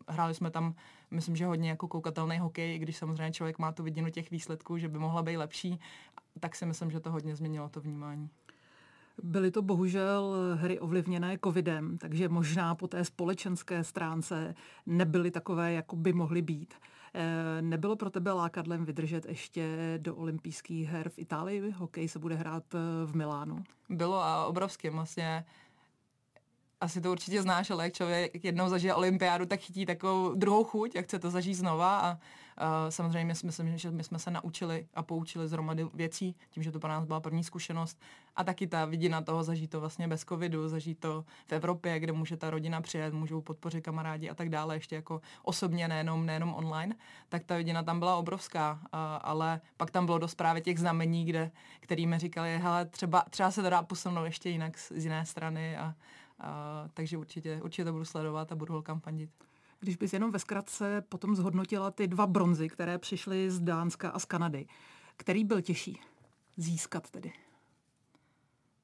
hráli 0.08 0.34
jsme 0.34 0.52
tam, 0.52 0.76
myslím, 1.12 1.36
že 1.36 1.46
hodně 1.46 1.70
jako 1.70 1.88
koukatelný 1.88 2.40
hokej, 2.40 2.76
i 2.76 2.80
když 2.80 2.98
samozřejmě 2.98 3.32
člověk 3.32 3.60
má 3.60 3.72
tu 3.72 3.84
vidinu 3.84 4.10
těch 4.10 4.32
výsledků, 4.32 4.78
že 4.78 4.90
by 4.90 5.00
mohla 5.00 5.22
být 5.22 5.38
lepší, 5.38 5.80
tak 6.40 6.56
si 6.56 6.66
myslím, 6.66 6.92
že 6.92 7.00
to 7.00 7.12
hodně 7.12 7.36
změnilo 7.36 7.70
to 7.70 7.82
vnímání. 7.82 8.30
Byly 9.24 9.52
to 9.52 9.62
bohužel 9.62 10.36
hry 10.56 10.80
ovlivněné 10.80 11.38
covidem, 11.44 11.98
takže 11.98 12.30
možná 12.30 12.76
po 12.76 12.88
té 12.88 13.06
společenské 13.06 13.84
stránce 13.84 14.56
nebyly 14.86 15.32
takové, 15.32 15.74
jako 15.74 15.96
by 15.96 16.14
mohly 16.14 16.42
být. 16.42 16.74
Eh, 17.14 17.62
nebylo 17.62 17.96
pro 17.96 18.10
tebe 18.10 18.32
lákadlem 18.32 18.86
vydržet 18.86 19.26
ještě 19.26 19.94
do 20.02 20.16
olympijských 20.16 20.90
her 20.90 21.10
v 21.10 21.20
Itálii? 21.20 21.72
Hokej 21.72 22.08
se 22.08 22.20
bude 22.20 22.36
hrát 22.36 22.64
eh, 22.76 22.78
v 23.06 23.16
Milánu. 23.16 23.64
Bylo 23.90 24.24
a 24.24 24.46
obrovským 24.46 24.94
vlastně 24.94 25.46
asi 26.82 27.02
to 27.02 27.12
určitě 27.12 27.42
znáš, 27.42 27.70
ale 27.70 27.84
jak 27.84 27.94
člověk 27.94 28.44
jednou 28.46 28.70
zažije 28.70 28.94
olympiádu, 28.94 29.46
tak 29.46 29.60
chytí 29.60 29.86
takovou 29.86 30.36
druhou 30.36 30.64
chuť 30.64 30.96
a 30.96 31.02
chce 31.02 31.20
to 31.20 31.30
zažít 31.30 31.54
znova 31.54 32.00
a 32.00 32.12
uh, 32.12 32.90
samozřejmě 32.90 33.36
si 33.36 33.46
myslím, 33.46 33.78
že 33.78 33.92
my 33.92 34.04
jsme 34.04 34.20
se 34.20 34.32
naučili 34.32 34.88
a 34.94 35.04
poučili 35.04 35.48
z 35.48 35.52
hromady 35.52 35.86
věcí, 35.94 36.36
tím, 36.50 36.64
že 36.64 36.72
to 36.72 36.80
pro 36.80 36.90
nás 36.90 37.06
byla 37.06 37.20
první 37.20 37.44
zkušenost 37.44 38.02
a 38.36 38.44
taky 38.44 38.68
ta 38.68 38.86
vidina 38.86 39.22
toho 39.22 39.44
zažít 39.44 39.72
to 39.72 39.80
vlastně 39.80 40.08
bez 40.08 40.24
covidu, 40.24 40.70
zažít 40.70 41.00
to 41.00 41.26
v 41.48 41.52
Evropě, 41.52 42.00
kde 42.00 42.12
může 42.12 42.38
ta 42.38 42.50
rodina 42.50 42.82
přijet, 42.82 43.14
můžou 43.14 43.42
podpořit 43.42 43.82
kamarádi 43.82 44.30
a 44.30 44.36
tak 44.36 44.50
dále, 44.50 44.76
ještě 44.76 44.96
jako 44.96 45.22
osobně, 45.44 45.88
nejenom, 45.88 46.26
nejenom 46.26 46.56
online, 46.56 46.96
tak 47.30 47.44
ta 47.44 47.58
vidina 47.58 47.84
tam 47.84 48.00
byla 48.00 48.16
obrovská, 48.16 48.74
uh, 48.74 49.00
ale 49.22 49.62
pak 49.78 49.92
tam 49.92 50.06
bylo 50.06 50.18
dost 50.18 50.36
právě 50.36 50.62
těch 50.62 50.80
znamení, 50.80 51.26
kde, 51.26 51.52
kterými 51.80 52.20
říkali, 52.20 52.58
hele, 52.58 52.86
třeba, 52.86 53.24
třeba 53.30 53.52
se 53.52 53.62
to 53.62 53.70
dá 53.70 53.84
posunout 53.84 54.26
ještě 54.26 54.50
jinak 54.50 54.78
z, 54.78 54.92
z 54.92 55.04
jiné 55.04 55.26
strany 55.26 55.78
a 55.78 55.94
a, 56.40 56.86
takže 56.94 57.18
určitě, 57.18 57.60
určitě 57.64 57.86
to 57.86 57.92
budu 57.92 58.06
sledovat 58.06 58.52
a 58.52 58.56
budu 58.56 58.74
holkám 58.74 59.00
fandit. 59.00 59.30
Když 59.80 59.96
bys 59.96 60.14
jenom 60.14 60.32
ve 60.32 60.40
zkratce 60.40 61.02
potom 61.10 61.36
zhodnotila 61.36 61.92
ty 61.92 62.08
dva 62.08 62.28
bronzy, 62.28 62.70
které 62.70 62.98
přišly 62.98 63.52
z 63.52 63.60
Dánska 63.60 64.10
a 64.10 64.20
z 64.20 64.26
Kanady, 64.26 64.68
který 65.18 65.44
byl 65.44 65.62
těžší 65.62 66.02
získat 66.58 67.10
tedy? 67.10 67.34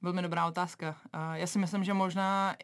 Velmi 0.01 0.21
dobrá 0.21 0.47
otázka. 0.47 0.97
Já 1.33 1.47
si 1.47 1.59
myslím, 1.59 1.83
že 1.83 1.93
možná 1.93 2.55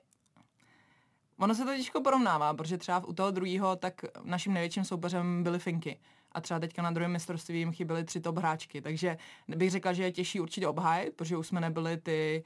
Ono 1.39 1.55
se 1.55 1.65
to 1.65 1.75
těžko 1.75 2.01
porovnává, 2.01 2.53
protože 2.53 2.77
třeba 2.77 3.05
u 3.07 3.13
toho 3.13 3.31
druhého, 3.31 3.75
tak 3.75 4.01
naším 4.23 4.53
největším 4.53 4.83
soupeřem 4.83 5.43
byly 5.43 5.59
Finky. 5.59 5.99
A 6.31 6.41
třeba 6.41 6.59
teďka 6.59 6.81
na 6.81 6.91
druhém 6.91 7.11
mistrovství 7.11 7.59
jim 7.59 7.71
chyběly 7.71 8.03
tři 8.03 8.21
top 8.21 8.37
hráčky. 8.37 8.81
Takže 8.81 9.17
bych 9.47 9.71
řekla, 9.71 9.93
že 9.93 10.03
je 10.03 10.11
těžší 10.11 10.39
určitě 10.39 10.67
obhájit, 10.67 11.13
protože 11.15 11.37
už 11.37 11.47
jsme 11.47 11.61
nebyli 11.61 11.97
ty 11.97 12.43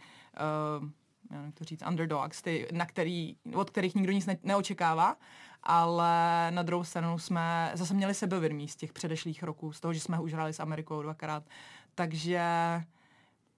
uh, 0.81 0.89
já 1.31 1.51
to 1.53 1.63
říct, 1.63 1.83
underdogs, 1.87 2.41
ty, 2.41 2.67
na 2.71 2.85
který, 2.85 3.35
od 3.55 3.69
kterých 3.69 3.95
nikdo 3.95 4.11
nic 4.11 4.25
ne, 4.25 4.37
neočekává, 4.43 5.17
ale 5.63 6.47
na 6.51 6.63
druhou 6.63 6.83
stranu 6.83 7.19
jsme 7.19 7.71
zase 7.73 7.93
měli 7.93 8.13
sebevědomí 8.13 8.67
z 8.67 8.75
těch 8.75 8.93
předešlých 8.93 9.43
roků, 9.43 9.73
z 9.73 9.79
toho, 9.79 9.93
že 9.93 9.99
jsme 9.99 10.19
už 10.19 10.33
hráli 10.33 10.53
s 10.53 10.59
Amerikou 10.59 11.01
dvakrát. 11.01 11.43
Takže 11.95 12.41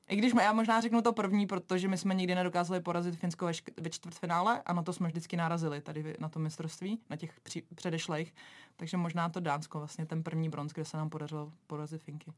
i 0.07 0.15
když 0.15 0.34
já 0.41 0.53
možná 0.53 0.81
řeknu 0.81 1.01
to 1.01 1.13
první, 1.13 1.48
protože 1.48 1.88
my 1.88 1.98
jsme 1.98 2.13
nikdy 2.13 2.36
nedokázali 2.36 2.81
porazit 2.81 3.15
Finsko 3.15 3.45
ve, 3.45 3.51
ve 3.77 3.89
čtvrtfinále 3.89 4.62
a 4.65 4.74
na 4.74 4.84
to 4.84 4.93
jsme 4.93 5.07
vždycky 5.07 5.38
narazili 5.38 5.81
tady 5.81 6.15
na 6.19 6.29
to 6.29 6.39
mistrovství, 6.39 7.00
na 7.10 7.15
těch 7.15 7.39
při, 7.39 7.63
předešlých. 7.75 8.34
Takže 8.75 8.98
možná 8.98 9.29
to 9.29 9.39
Dánsko, 9.39 9.79
vlastně 9.79 10.05
ten 10.05 10.24
první 10.24 10.50
bronz, 10.50 10.74
kde 10.74 10.86
se 10.86 10.98
nám 10.98 11.10
podařilo 11.10 11.51
porazit 11.67 12.03
Finky. 12.03 12.34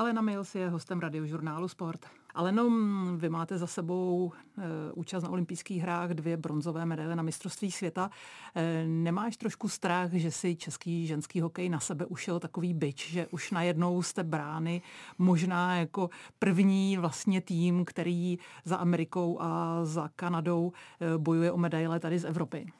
Alena 0.00 0.20
Mills 0.20 0.54
je 0.54 0.68
hostem 0.68 1.00
radiožurnálu 1.00 1.68
Sport. 1.68 2.06
Aleno, 2.34 2.70
vy 3.16 3.28
máte 3.28 3.58
za 3.58 3.66
sebou 3.66 4.32
e, 4.32 4.92
účast 4.92 5.22
na 5.22 5.30
olympijských 5.30 5.82
hrách, 5.82 6.10
dvě 6.10 6.36
bronzové 6.36 6.86
medaile 6.86 7.16
na 7.16 7.22
mistrovství 7.22 7.72
světa. 7.72 8.10
E, 8.54 8.84
nemáš 8.86 9.36
trošku 9.36 9.68
strach, 9.68 10.12
že 10.12 10.30
si 10.30 10.56
český 10.56 11.06
ženský 11.06 11.40
hokej 11.40 11.68
na 11.68 11.80
sebe 11.80 12.06
ušel 12.06 12.40
takový 12.40 12.74
byč, 12.74 13.10
že 13.10 13.26
už 13.26 13.50
najednou 13.50 14.02
jste 14.02 14.24
brány 14.24 14.82
možná 15.18 15.76
jako 15.76 16.10
první 16.38 16.96
vlastně 16.96 17.40
tým, 17.40 17.84
který 17.84 18.38
za 18.64 18.76
Amerikou 18.76 19.38
a 19.40 19.80
za 19.84 20.08
Kanadou 20.16 20.72
e, 21.00 21.18
bojuje 21.18 21.52
o 21.52 21.56
medaile 21.56 22.00
tady 22.00 22.18
z 22.18 22.24
Evropy? 22.24 22.72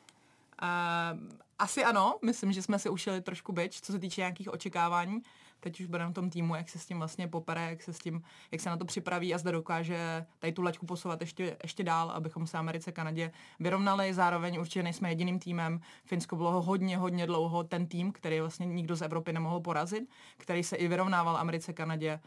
Uh, 0.62 1.28
asi 1.58 1.84
ano, 1.84 2.18
myslím, 2.24 2.52
že 2.52 2.62
jsme 2.62 2.78
si 2.78 2.88
ušili 2.88 3.20
trošku 3.20 3.52
byč, 3.52 3.80
co 3.80 3.92
se 3.92 3.98
týče 3.98 4.20
nějakých 4.20 4.52
očekávání 4.52 5.22
teď 5.60 5.80
už 5.80 5.86
bude 5.86 6.04
na 6.04 6.12
tom 6.12 6.30
týmu, 6.30 6.54
jak 6.54 6.68
se 6.68 6.78
s 6.78 6.86
tím 6.86 6.98
vlastně 6.98 7.28
popere, 7.28 7.70
jak 7.70 7.82
se 7.82 7.92
s 7.92 7.98
tím, 7.98 8.22
jak 8.52 8.60
se 8.60 8.70
na 8.70 8.76
to 8.76 8.84
připraví 8.84 9.34
a 9.34 9.38
zde 9.38 9.52
dokáže 9.52 10.26
tady 10.38 10.52
tu 10.52 10.62
laťku 10.62 10.86
posouvat 10.86 11.20
ještě, 11.20 11.56
ještě 11.62 11.84
dál, 11.84 12.10
abychom 12.10 12.46
se 12.46 12.58
Americe, 12.58 12.92
Kanadě 12.92 13.32
vyrovnali. 13.60 14.14
Zároveň 14.14 14.60
určitě 14.60 14.82
nejsme 14.82 15.08
jediným 15.08 15.38
týmem. 15.38 15.80
Finsko 16.04 16.36
bylo 16.36 16.62
hodně, 16.62 16.98
hodně 16.98 17.26
dlouho 17.26 17.64
ten 17.64 17.86
tým, 17.86 18.12
který 18.12 18.40
vlastně 18.40 18.66
nikdo 18.66 18.96
z 18.96 19.02
Evropy 19.02 19.32
nemohl 19.32 19.60
porazit, 19.60 20.08
který 20.36 20.62
se 20.62 20.76
i 20.76 20.88
vyrovnával 20.88 21.36
Americe, 21.36 21.72
Kanadě. 21.72 22.20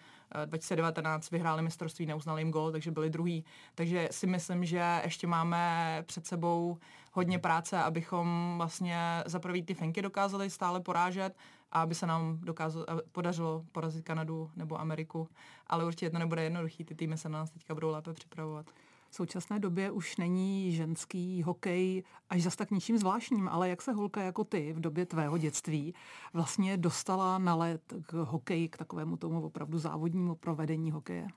2019 0.46 1.26
eh, 1.26 1.36
vyhráli 1.36 1.62
mistrovství, 1.62 2.06
neuznali 2.06 2.42
jim 2.42 2.52
gol, 2.52 2.72
takže 2.72 2.92
byli 2.92 3.10
druhý. 3.10 3.46
Takže 3.76 4.08
si 4.12 4.28
myslím, 4.28 4.66
že 4.66 5.02
ještě 5.04 5.28
máme 5.28 6.04
před 6.06 6.28
sebou 6.28 6.78
hodně 7.14 7.40
práce, 7.40 7.84
abychom 7.84 8.54
vlastně 8.58 9.24
za 9.26 9.40
prvý 9.40 9.64
ty 9.64 9.74
Finky 9.74 10.02
dokázali 10.02 10.50
stále 10.50 10.80
porážet 10.80 11.36
a 11.72 11.82
aby 11.82 11.96
se 11.96 12.08
nám 12.08 12.38
dokázalo, 12.42 12.86
podařilo 13.12 13.66
porazit 13.72 14.06
Kanadu 14.06 14.52
nebo 14.56 14.80
Ameriku. 14.80 15.28
Ale 15.68 15.86
určitě 15.86 16.10
to 16.10 16.20
nebude 16.20 16.44
jednoduchý, 16.44 16.84
ty 16.84 16.96
týmy 16.96 17.18
se 17.18 17.30
na 17.30 17.40
nás 17.40 17.50
teďka 17.50 17.74
budou 17.74 17.90
lépe 17.90 18.14
připravovat. 18.14 18.66
V 19.10 19.16
současné 19.16 19.60
době 19.60 19.92
už 19.92 20.18
není 20.18 20.72
ženský 20.72 21.44
hokej 21.44 22.04
až 22.30 22.42
zas 22.44 22.56
tak 22.56 22.72
ničím 22.72 22.98
zvláštním, 22.98 23.48
ale 23.48 23.70
jak 23.70 23.82
se 23.82 23.92
holka 23.92 24.22
jako 24.24 24.44
ty 24.44 24.74
v 24.74 24.80
době 24.80 25.06
tvého 25.06 25.38
dětství 25.38 25.94
vlastně 26.34 26.78
dostala 26.78 27.38
na 27.38 27.56
let 27.56 27.94
k 28.06 28.14
hokeji, 28.14 28.70
k 28.70 28.78
takovému 28.78 29.18
tomu 29.18 29.42
opravdu 29.42 29.80
závodnímu 29.80 30.36
provedení 30.36 30.92
hokeje? 30.92 31.28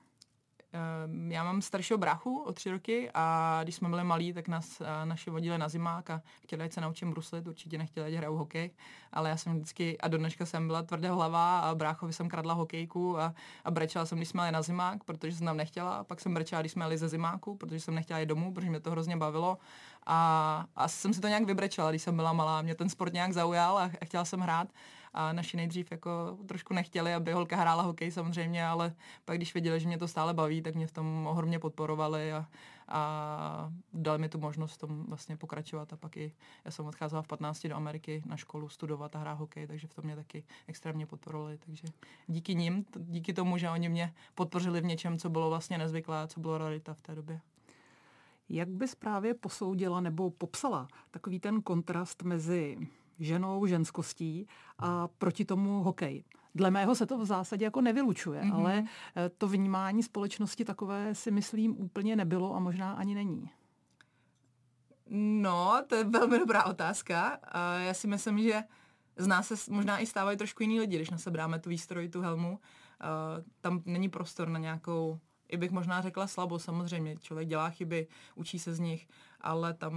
Ehm, 0.73 1.31
já 1.31 1.43
mám 1.43 1.61
staršího 1.61 1.97
bráchu 1.97 2.43
o 2.43 2.53
tři 2.53 2.71
roky 2.71 3.11
a 3.13 3.59
když 3.63 3.75
jsme 3.75 3.89
byli 3.89 4.03
malí, 4.03 4.33
tak 4.33 4.47
nás 4.47 4.81
eh, 4.81 5.05
naši 5.05 5.29
vodili 5.29 5.57
na 5.57 5.69
zimák 5.69 6.09
a 6.09 6.21
chtěli, 6.43 6.63
ať 6.63 6.73
se 6.73 6.81
naučím 6.81 7.11
bruslit, 7.11 7.47
určitě 7.47 7.77
nechtěli, 7.77 8.07
ať 8.07 8.13
hraju 8.13 8.35
hokej, 8.35 8.71
ale 9.13 9.29
já 9.29 9.37
jsem 9.37 9.55
vždycky, 9.55 9.97
a 9.97 10.07
do 10.07 10.17
dneška 10.17 10.45
jsem 10.45 10.67
byla 10.67 10.83
tvrdé 10.83 11.09
hlava 11.09 11.59
a 11.59 11.75
bráchovi 11.75 12.13
jsem 12.13 12.29
kradla 12.29 12.53
hokejku 12.53 13.19
a, 13.19 13.33
a 13.65 13.71
brečela 13.71 14.05
jsem, 14.05 14.17
když 14.17 14.29
jsme 14.29 14.41
jeli 14.43 14.51
na 14.51 14.61
zimák, 14.61 15.03
protože 15.03 15.35
jsem 15.35 15.45
tam 15.45 15.57
nechtěla, 15.57 15.95
a 15.97 16.03
pak 16.03 16.19
jsem 16.19 16.33
brečela, 16.33 16.61
když 16.61 16.71
jsme 16.71 16.85
jeli 16.85 16.97
ze 16.97 17.09
zimáku, 17.09 17.55
protože 17.55 17.79
jsem 17.79 17.95
nechtěla 17.95 18.19
jít 18.19 18.25
domů, 18.25 18.53
protože 18.53 18.69
mě 18.69 18.79
to 18.79 18.91
hrozně 18.91 19.17
bavilo. 19.17 19.57
A, 20.05 20.65
a 20.75 20.87
jsem 20.87 21.13
si 21.13 21.21
to 21.21 21.27
nějak 21.27 21.43
vybrečela, 21.43 21.89
když 21.89 22.01
jsem 22.01 22.15
byla 22.15 22.33
malá, 22.33 22.61
mě 22.61 22.75
ten 22.75 22.89
sport 22.89 23.13
nějak 23.13 23.33
zaujal 23.33 23.77
a 23.77 23.91
chtěla 24.05 24.25
jsem 24.25 24.39
hrát 24.39 24.67
a 25.17 25.33
naši 25.33 25.57
nejdřív 25.57 25.91
jako 25.91 26.37
trošku 26.45 26.73
nechtěli, 26.73 27.13
aby 27.13 27.31
holka 27.31 27.55
hrála 27.55 27.83
hokej 27.83 28.11
samozřejmě, 28.11 28.65
ale 28.65 28.93
pak 29.25 29.37
když 29.37 29.53
věděli, 29.53 29.79
že 29.79 29.87
mě 29.87 29.97
to 29.97 30.07
stále 30.07 30.33
baví, 30.33 30.61
tak 30.61 30.75
mě 30.75 30.87
v 30.87 30.91
tom 30.91 31.27
ohromně 31.27 31.59
podporovali 31.59 32.33
a, 32.33 32.47
a 32.87 33.71
dali 33.93 34.19
mi 34.19 34.29
tu 34.29 34.39
možnost 34.39 34.73
v 34.73 34.77
tom 34.77 35.05
vlastně 35.05 35.37
pokračovat 35.37 35.93
a 35.93 35.97
pak 35.97 36.17
i 36.17 36.33
já 36.65 36.71
jsem 36.71 36.85
odcházela 36.85 37.21
v 37.21 37.27
15 37.27 37.67
do 37.67 37.75
Ameriky 37.75 38.23
na 38.25 38.37
školu 38.37 38.69
studovat 38.69 39.15
a 39.15 39.19
hrát 39.19 39.33
hokej, 39.33 39.67
takže 39.67 39.87
v 39.87 39.93
tom 39.93 40.05
mě 40.05 40.15
taky 40.15 40.43
extrémně 40.67 41.05
podporovali, 41.05 41.57
takže 41.57 41.87
díky 42.27 42.55
nim, 42.55 42.85
díky 42.97 43.33
tomu, 43.33 43.57
že 43.57 43.69
oni 43.69 43.89
mě 43.89 44.13
podpořili 44.35 44.81
v 44.81 44.85
něčem, 44.85 45.17
co 45.17 45.29
bylo 45.29 45.49
vlastně 45.49 45.77
nezvyklé, 45.77 46.27
co 46.27 46.39
bylo 46.39 46.57
realita 46.57 46.93
v 46.93 47.01
té 47.01 47.15
době. 47.15 47.41
Jak 48.49 48.69
bys 48.69 48.95
právě 48.95 49.33
posoudila 49.33 50.01
nebo 50.01 50.29
popsala 50.29 50.87
takový 51.11 51.39
ten 51.39 51.61
kontrast 51.61 52.23
mezi 52.23 52.77
ženou, 53.19 53.65
ženskostí 53.65 54.47
a 54.79 55.07
proti 55.07 55.45
tomu 55.45 55.83
hokej. 55.83 56.23
Dle 56.55 56.71
mého 56.71 56.95
se 56.95 57.05
to 57.05 57.17
v 57.17 57.25
zásadě 57.25 57.65
jako 57.65 57.81
nevylučuje, 57.81 58.41
mm-hmm. 58.41 58.55
ale 58.55 58.83
eh, 59.15 59.29
to 59.37 59.47
vnímání 59.47 60.03
společnosti 60.03 60.65
takové 60.65 61.15
si 61.15 61.31
myslím 61.31 61.81
úplně 61.81 62.15
nebylo 62.15 62.55
a 62.55 62.59
možná 62.59 62.93
ani 62.93 63.15
není. 63.15 63.49
No, 65.41 65.81
to 65.87 65.95
je 65.95 66.03
velmi 66.03 66.39
dobrá 66.39 66.63
otázka. 66.63 67.39
Já 67.77 67.93
si 67.93 68.07
myslím, 68.07 68.39
že 68.39 68.63
z 69.17 69.27
nás 69.27 69.47
se 69.47 69.71
možná 69.71 69.99
i 69.99 70.05
stávají 70.05 70.37
trošku 70.37 70.63
jiný 70.63 70.79
lidi, 70.79 70.95
když 70.95 71.09
na 71.09 71.17
tu 71.59 71.69
výstroj, 71.69 72.09
tu 72.09 72.21
helmu. 72.21 72.59
Tam 73.61 73.81
není 73.85 74.09
prostor 74.09 74.49
na 74.49 74.59
nějakou, 74.59 75.19
i 75.49 75.57
bych 75.57 75.71
možná 75.71 76.01
řekla 76.01 76.27
slabo, 76.27 76.59
samozřejmě. 76.59 77.17
Člověk 77.17 77.47
dělá 77.47 77.69
chyby, 77.69 78.07
učí 78.35 78.59
se 78.59 78.73
z 78.73 78.79
nich, 78.79 79.07
ale 79.41 79.73
tam 79.73 79.93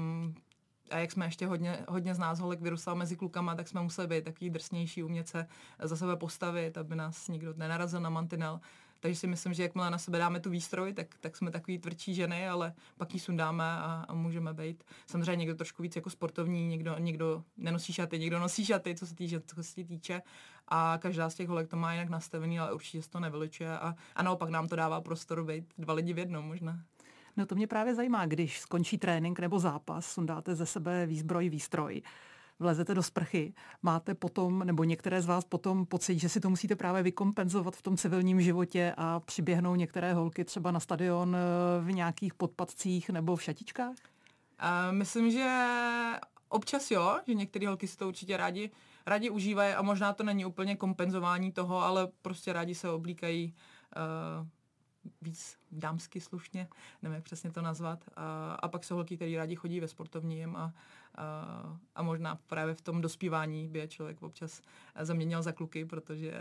a 0.91 0.99
jak 0.99 1.13
jsme 1.13 1.27
ještě 1.27 1.47
hodně, 1.47 1.85
hodně 1.89 2.15
z 2.15 2.19
nás 2.19 2.41
holek 2.41 2.61
vyrůstal 2.61 2.95
mezi 2.95 3.17
klukama, 3.17 3.55
tak 3.55 3.69
jsme 3.69 3.83
museli 3.83 4.09
být 4.09 4.25
takový 4.25 4.51
drsnější, 4.51 5.03
umět 5.03 5.29
se 5.29 5.47
za 5.83 5.97
sebe 5.97 6.17
postavit, 6.17 6.79
aby 6.79 6.97
nás 6.97 7.29
nikdo 7.29 7.55
nenarazil 7.57 8.01
na 8.01 8.11
mantinel. 8.11 8.61
Takže 9.01 9.21
si 9.21 9.27
myslím, 9.27 9.55
že 9.55 9.63
jakmile 9.63 9.91
na 9.91 9.99
sebe 9.99 10.19
dáme 10.19 10.41
tu 10.41 10.51
výstroj, 10.51 10.93
tak, 10.93 11.07
tak 11.21 11.37
jsme 11.37 11.51
takový 11.51 11.79
tvrdší 11.79 12.15
ženy, 12.15 12.49
ale 12.49 12.73
pak 12.97 13.15
ji 13.15 13.21
sundáme 13.21 13.65
a, 13.65 14.05
a 14.09 14.15
můžeme 14.15 14.55
být. 14.55 14.85
Samozřejmě 15.07 15.37
někdo 15.37 15.55
trošku 15.55 15.83
víc 15.83 15.97
jako 15.97 16.11
sportovní, 16.11 16.67
někdo, 16.67 16.99
někdo 16.99 17.45
nenosí 17.57 17.93
šaty, 17.93 18.19
někdo 18.19 18.39
nosí 18.39 18.65
šaty, 18.65 18.95
co 18.95 19.07
se, 19.07 19.15
týče, 19.15 19.41
co 19.41 19.65
se 19.65 19.85
týče. 19.85 20.23
A 20.69 20.99
každá 21.03 21.31
z 21.31 21.35
těch 21.35 21.49
holek 21.49 21.69
to 21.69 21.77
má 21.77 21.93
jinak 21.93 22.09
nastavený, 22.09 22.61
ale 22.61 22.73
určitě 22.73 23.03
se 23.03 23.11
to 23.11 23.21
nevyličuje. 23.21 23.79
A, 23.79 23.95
a 24.15 24.23
naopak 24.23 24.51
nám 24.51 24.69
to 24.69 24.77
dává 24.77 25.01
prostor 25.01 25.45
být 25.45 25.75
dva 25.79 25.95
lidi 25.95 26.13
v 26.13 26.19
jednom 26.19 26.45
možná. 26.45 26.79
No 27.41 27.47
to 27.47 27.55
mě 27.55 27.67
právě 27.67 27.95
zajímá, 27.95 28.27
když 28.27 28.61
skončí 28.61 28.99
trénink 28.99 29.41
nebo 29.41 29.59
zápas, 29.59 30.07
sundáte 30.07 30.55
ze 30.55 30.67
sebe 30.67 31.07
výzbroj, 31.07 31.49
výstroj, 31.49 32.03
vlezete 32.59 32.95
do 32.95 33.03
sprchy, 33.03 33.55
máte 33.83 34.15
potom, 34.15 34.59
nebo 34.59 34.85
některé 34.85 35.23
z 35.23 35.27
vás 35.27 35.45
potom 35.45 35.87
pocit, 35.87 36.19
že 36.19 36.29
si 36.29 36.41
to 36.41 36.51
musíte 36.51 36.77
právě 36.77 37.03
vykompenzovat 37.03 37.77
v 37.77 37.83
tom 37.83 37.97
civilním 37.97 38.41
životě 38.41 38.95
a 38.97 39.21
přiběhnou 39.21 39.75
některé 39.75 40.15
holky 40.15 40.45
třeba 40.45 40.71
na 40.71 40.81
stadion 40.81 41.37
eh, 41.37 41.81
v 41.85 41.93
nějakých 41.93 42.35
podpadcích 42.35 43.11
nebo 43.11 43.37
v 43.37 43.43
šatičkách? 43.43 43.97
Uh, 44.63 44.93
myslím, 44.93 45.31
že 45.31 45.67
občas 46.49 46.91
jo, 46.91 47.21
že 47.27 47.35
některé 47.35 47.67
holky 47.67 47.89
si 47.89 47.97
to 47.97 48.09
určitě 48.09 48.37
rádi, 48.37 48.71
rádi 49.07 49.31
užívají 49.31 49.75
a 49.75 49.83
možná 49.83 50.13
to 50.13 50.23
není 50.23 50.45
úplně 50.45 50.77
kompenzování 50.77 51.53
toho, 51.53 51.83
ale 51.83 52.09
prostě 52.23 52.53
rádi 52.53 52.75
se 52.75 52.91
oblíkají 52.91 53.55
uh, 53.97 54.47
víc 55.23 55.60
dámsky 55.73 56.21
slušně, 56.21 56.69
nevím, 57.03 57.15
jak 57.15 57.25
přesně 57.25 57.50
to 57.50 57.62
nazvat. 57.62 58.05
A, 58.17 58.55
a 58.55 58.69
pak 58.69 58.85
jsou 58.85 58.95
holky, 58.95 59.17
které 59.17 59.37
rádi 59.37 59.57
chodí 59.57 59.81
ve 59.81 59.89
sportovním 59.89 60.57
a, 60.57 60.75
a, 61.15 61.79
a 61.95 62.03
možná 62.03 62.39
právě 62.47 62.75
v 62.75 62.81
tom 62.81 63.00
dospívání 63.00 63.69
by 63.69 63.79
je 63.79 63.89
člověk 63.89 64.23
občas 64.23 64.62
zaměnil 65.00 65.43
za 65.43 65.53
kluky, 65.53 65.85
protože 65.85 66.33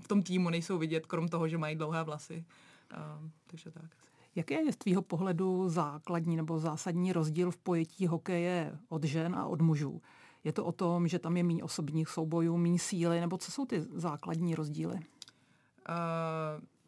v 0.00 0.08
tom 0.08 0.22
týmu 0.22 0.50
nejsou 0.50 0.78
vidět, 0.78 1.06
krom 1.06 1.28
toho, 1.28 1.48
že 1.48 1.58
mají 1.58 1.76
dlouhé 1.76 2.02
vlasy. 2.02 2.44
A, 2.90 3.20
takže 3.46 3.70
tak. 3.70 3.90
Jaký 4.34 4.54
je 4.54 4.72
z 4.72 4.76
tvýho 4.76 5.02
pohledu 5.02 5.68
základní 5.68 6.36
nebo 6.36 6.58
zásadní 6.58 7.12
rozdíl 7.12 7.50
v 7.50 7.56
pojetí 7.56 8.06
hokeje 8.06 8.78
od 8.88 9.04
žen 9.04 9.34
a 9.34 9.46
od 9.46 9.60
mužů? 9.60 10.02
Je 10.44 10.52
to 10.52 10.64
o 10.64 10.72
tom, 10.72 11.08
že 11.08 11.18
tam 11.18 11.36
je 11.36 11.42
méně 11.42 11.64
osobních 11.64 12.08
soubojů, 12.08 12.56
méně 12.56 12.78
síly, 12.78 13.20
nebo 13.20 13.38
co 13.38 13.50
jsou 13.50 13.66
ty 13.66 13.80
základní 13.80 14.54
rozdíly? 14.54 14.94
Uh, 14.94 15.02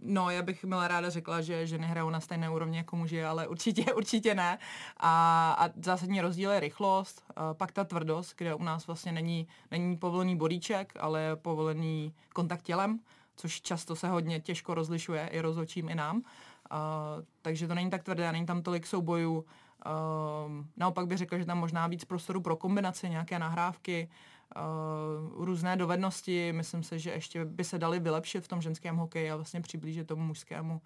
No, 0.07 0.31
já 0.31 0.43
bych 0.43 0.65
milá 0.65 0.89
ráda 0.89 1.11
řekla, 1.11 1.41
že 1.41 1.67
ženy 1.67 1.87
hrajou 1.87 2.11
na 2.11 2.21
stejné 2.21 2.51
úrovni 2.51 2.77
jako 2.77 2.97
muži, 2.97 3.25
ale 3.25 3.49
určitě, 3.49 3.93
určitě 3.97 4.35
ne. 4.35 4.59
A, 4.97 5.53
a 5.59 5.71
zásadní 5.83 6.21
rozdíl 6.21 6.51
je 6.51 6.61
rychlost, 6.61 7.23
pak 7.53 7.73
ta 7.73 7.85
tvrdost, 7.85 8.35
kde 8.37 8.55
u 8.55 8.63
nás 8.63 8.87
vlastně 8.87 9.13
není, 9.13 9.49
není 9.71 9.97
povolený 9.97 10.37
bodíček, 10.37 10.93
ale 11.01 11.21
je 11.21 11.37
povolený 11.37 12.15
kontakt 12.35 12.63
tělem, 12.63 13.01
což 13.37 13.61
často 13.61 13.97
se 13.97 14.09
hodně 14.09 14.41
těžko 14.41 14.75
rozlišuje 14.75 15.29
i 15.33 15.41
rozhodčím 15.41 15.89
i 15.89 15.95
nám. 15.95 16.23
A, 16.71 17.17
takže 17.43 17.69
to 17.69 17.75
není 17.75 17.91
tak 17.91 18.03
tvrdé, 18.03 18.33
není 18.33 18.47
tam 18.47 18.63
tolik 18.63 18.87
soubojů. 18.87 19.45
A, 19.85 19.91
naopak 20.77 21.07
bych 21.07 21.19
řekla, 21.19 21.39
že 21.39 21.45
tam 21.45 21.59
možná 21.59 21.87
víc 21.87 22.05
prostoru 22.05 22.41
pro 22.41 22.57
kombinaci, 22.57 23.09
nějaké 23.11 23.39
nahrávky, 23.39 24.09
různé 25.35 25.77
dovednosti. 25.77 26.53
Myslím 26.53 26.83
si, 26.83 26.99
že 26.99 27.11
ještě 27.11 27.45
by 27.45 27.65
se 27.65 27.79
dali 27.79 28.01
vylepšit 28.01 28.45
v 28.45 28.49
tom 28.49 28.63
ženském 28.63 28.97
hokeji 28.97 29.31
a 29.31 29.37
vlastně 29.37 29.61
přiblížit 29.61 30.07
tomu 30.07 30.23
mužskému. 30.23 30.81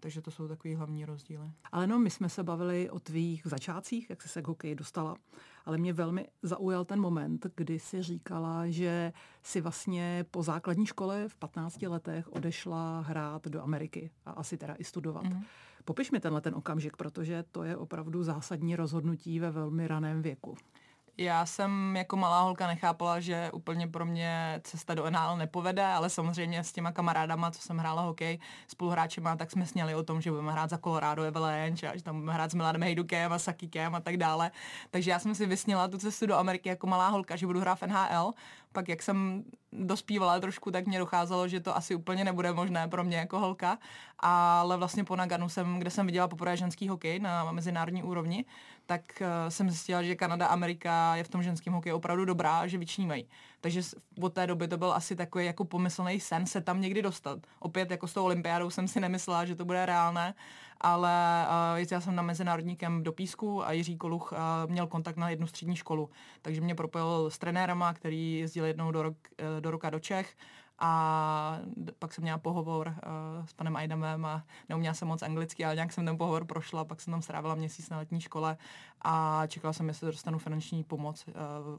Takže 0.00 0.22
to 0.22 0.30
jsou 0.30 0.48
takový 0.48 0.74
hlavní 0.74 1.04
rozdíly. 1.04 1.50
Ale 1.72 1.86
no, 1.86 1.98
my 1.98 2.10
jsme 2.10 2.28
se 2.28 2.42
bavili 2.42 2.90
o 2.90 3.00
tvých 3.00 3.42
začátcích, 3.44 4.10
jak 4.10 4.22
jsi 4.22 4.28
se 4.28 4.42
k 4.42 4.48
hokeji 4.48 4.74
dostala, 4.74 5.16
ale 5.64 5.78
mě 5.78 5.92
velmi 5.92 6.28
zaujal 6.42 6.84
ten 6.84 7.00
moment, 7.00 7.46
kdy 7.54 7.78
si 7.78 8.02
říkala, 8.02 8.68
že 8.68 9.12
si 9.42 9.60
vlastně 9.60 10.24
po 10.30 10.42
základní 10.42 10.86
škole 10.86 11.28
v 11.28 11.36
15 11.36 11.82
letech 11.82 12.32
odešla 12.32 13.00
hrát 13.00 13.46
do 13.46 13.62
Ameriky 13.62 14.10
a 14.26 14.30
asi 14.30 14.56
teda 14.56 14.74
i 14.74 14.84
studovat. 14.84 15.24
Mm-hmm. 15.24 15.44
Popiš 15.84 16.10
mi 16.10 16.20
tenhle 16.20 16.40
ten 16.40 16.54
okamžik, 16.54 16.96
protože 16.96 17.44
to 17.52 17.62
je 17.62 17.76
opravdu 17.76 18.22
zásadní 18.22 18.76
rozhodnutí 18.76 19.40
ve 19.40 19.50
velmi 19.50 19.88
raném 19.88 20.22
věku. 20.22 20.56
Já 21.18 21.46
jsem 21.46 21.96
jako 21.96 22.16
malá 22.16 22.40
holka 22.40 22.66
nechápala, 22.66 23.20
že 23.20 23.50
úplně 23.52 23.88
pro 23.88 24.04
mě 24.04 24.60
cesta 24.64 24.94
do 24.94 25.10
NHL 25.10 25.36
nepovede, 25.36 25.84
ale 25.84 26.10
samozřejmě 26.10 26.64
s 26.64 26.72
těma 26.72 26.92
kamarádama, 26.92 27.50
co 27.50 27.62
jsem 27.62 27.78
hrála 27.78 28.02
hokej, 28.02 28.38
spoluhráčema, 28.68 29.36
tak 29.36 29.50
jsme 29.50 29.66
sněli 29.66 29.94
o 29.94 30.02
tom, 30.02 30.20
že 30.20 30.30
budeme 30.30 30.52
hrát 30.52 30.70
za 30.70 30.78
Colorado 30.78 31.22
Avalanche 31.22 31.88
a 31.88 31.96
že 31.96 32.02
tam 32.02 32.14
budeme 32.14 32.32
hrát 32.32 32.50
s 32.50 32.54
Milanem 32.54 32.82
Hejdukem 32.82 33.32
a 33.32 33.38
Sakikem 33.38 33.94
a 33.94 34.00
tak 34.00 34.16
dále. 34.16 34.50
Takže 34.90 35.10
já 35.10 35.18
jsem 35.18 35.34
si 35.34 35.46
vysněla 35.46 35.88
tu 35.88 35.98
cestu 35.98 36.26
do 36.26 36.36
Ameriky 36.36 36.68
jako 36.68 36.86
malá 36.86 37.08
holka, 37.08 37.36
že 37.36 37.46
budu 37.46 37.60
hrát 37.60 37.74
v 37.74 37.86
NHL. 37.86 38.32
Pak 38.72 38.88
jak 38.88 39.02
jsem 39.02 39.44
dospívala 39.72 40.40
trošku, 40.40 40.70
tak 40.70 40.86
mě 40.86 40.98
docházelo, 40.98 41.48
že 41.48 41.60
to 41.60 41.76
asi 41.76 41.94
úplně 41.94 42.24
nebude 42.24 42.52
možné 42.52 42.88
pro 42.88 43.04
mě 43.04 43.16
jako 43.16 43.38
holka. 43.38 43.78
Ale 44.18 44.76
vlastně 44.76 45.04
po 45.04 45.16
Naganu 45.16 45.48
jsem, 45.48 45.78
kde 45.78 45.90
jsem 45.90 46.06
viděla 46.06 46.28
poprvé 46.28 46.56
ženský 46.56 46.88
hokej 46.88 47.20
na 47.20 47.52
mezinárodní 47.52 48.02
úrovni, 48.02 48.44
tak 48.86 49.02
uh, 49.20 49.26
jsem 49.48 49.70
zjistila, 49.70 50.02
že 50.02 50.14
Kanada, 50.14 50.46
Amerika 50.46 51.16
je 51.16 51.24
v 51.24 51.28
tom 51.28 51.42
ženském 51.42 51.72
hokeji 51.72 51.92
opravdu 51.92 52.24
dobrá, 52.24 52.66
že 52.66 52.78
vyčnívají. 52.78 53.28
Takže 53.60 53.80
od 54.20 54.32
té 54.32 54.46
doby 54.46 54.68
to 54.68 54.76
byl 54.76 54.92
asi 54.92 55.16
takový 55.16 55.46
jako 55.46 55.64
pomyslný 55.64 56.20
sen 56.20 56.46
se 56.46 56.60
tam 56.60 56.80
někdy 56.80 57.02
dostat. 57.02 57.38
Opět 57.58 57.90
jako 57.90 58.06
s 58.06 58.12
tou 58.12 58.24
olympiádou 58.24 58.70
jsem 58.70 58.88
si 58.88 59.00
nemyslela, 59.00 59.44
že 59.44 59.54
to 59.54 59.64
bude 59.64 59.86
reálné, 59.86 60.34
ale 60.80 61.46
uh, 61.48 61.78
jezdila 61.78 62.00
jsem 62.00 62.14
na 62.14 62.22
mezinárodní 62.22 62.76
kemp 62.76 63.04
do 63.04 63.12
Písku 63.12 63.66
a 63.66 63.72
Jiří 63.72 63.96
Koluch 63.96 64.32
uh, 64.32 64.38
měl 64.70 64.86
kontakt 64.86 65.16
na 65.16 65.30
jednu 65.30 65.46
střední 65.46 65.76
školu. 65.76 66.10
Takže 66.42 66.60
mě 66.60 66.74
propojil 66.74 67.30
s 67.30 67.38
trenérama, 67.38 67.94
který 67.94 68.38
jezdil 68.38 68.64
jednou 68.64 68.92
do, 68.92 69.02
rok, 69.02 69.16
uh, 69.40 69.60
do 69.60 69.70
roka 69.70 69.90
do 69.90 70.00
Čech 70.00 70.36
a 70.78 71.58
pak 71.98 72.12
jsem 72.12 72.22
měla 72.22 72.38
pohovor 72.38 72.88
uh, 72.88 73.46
s 73.46 73.52
panem 73.52 73.76
Aidamem 73.76 74.24
a 74.24 74.44
neuměla 74.68 74.94
jsem 74.94 75.08
moc 75.08 75.22
anglicky, 75.22 75.64
ale 75.64 75.74
nějak 75.74 75.92
jsem 75.92 76.06
ten 76.06 76.18
pohovor 76.18 76.44
prošla, 76.44 76.84
pak 76.84 77.00
jsem 77.00 77.10
tam 77.10 77.22
strávila 77.22 77.54
měsíc 77.54 77.90
na 77.90 77.96
letní 77.98 78.20
škole 78.20 78.56
a 79.08 79.42
čekala 79.46 79.72
jsem, 79.72 79.88
jestli 79.88 80.06
dostanu 80.06 80.38
finanční 80.38 80.84
pomoc 80.84 81.24
uh, 81.28 81.34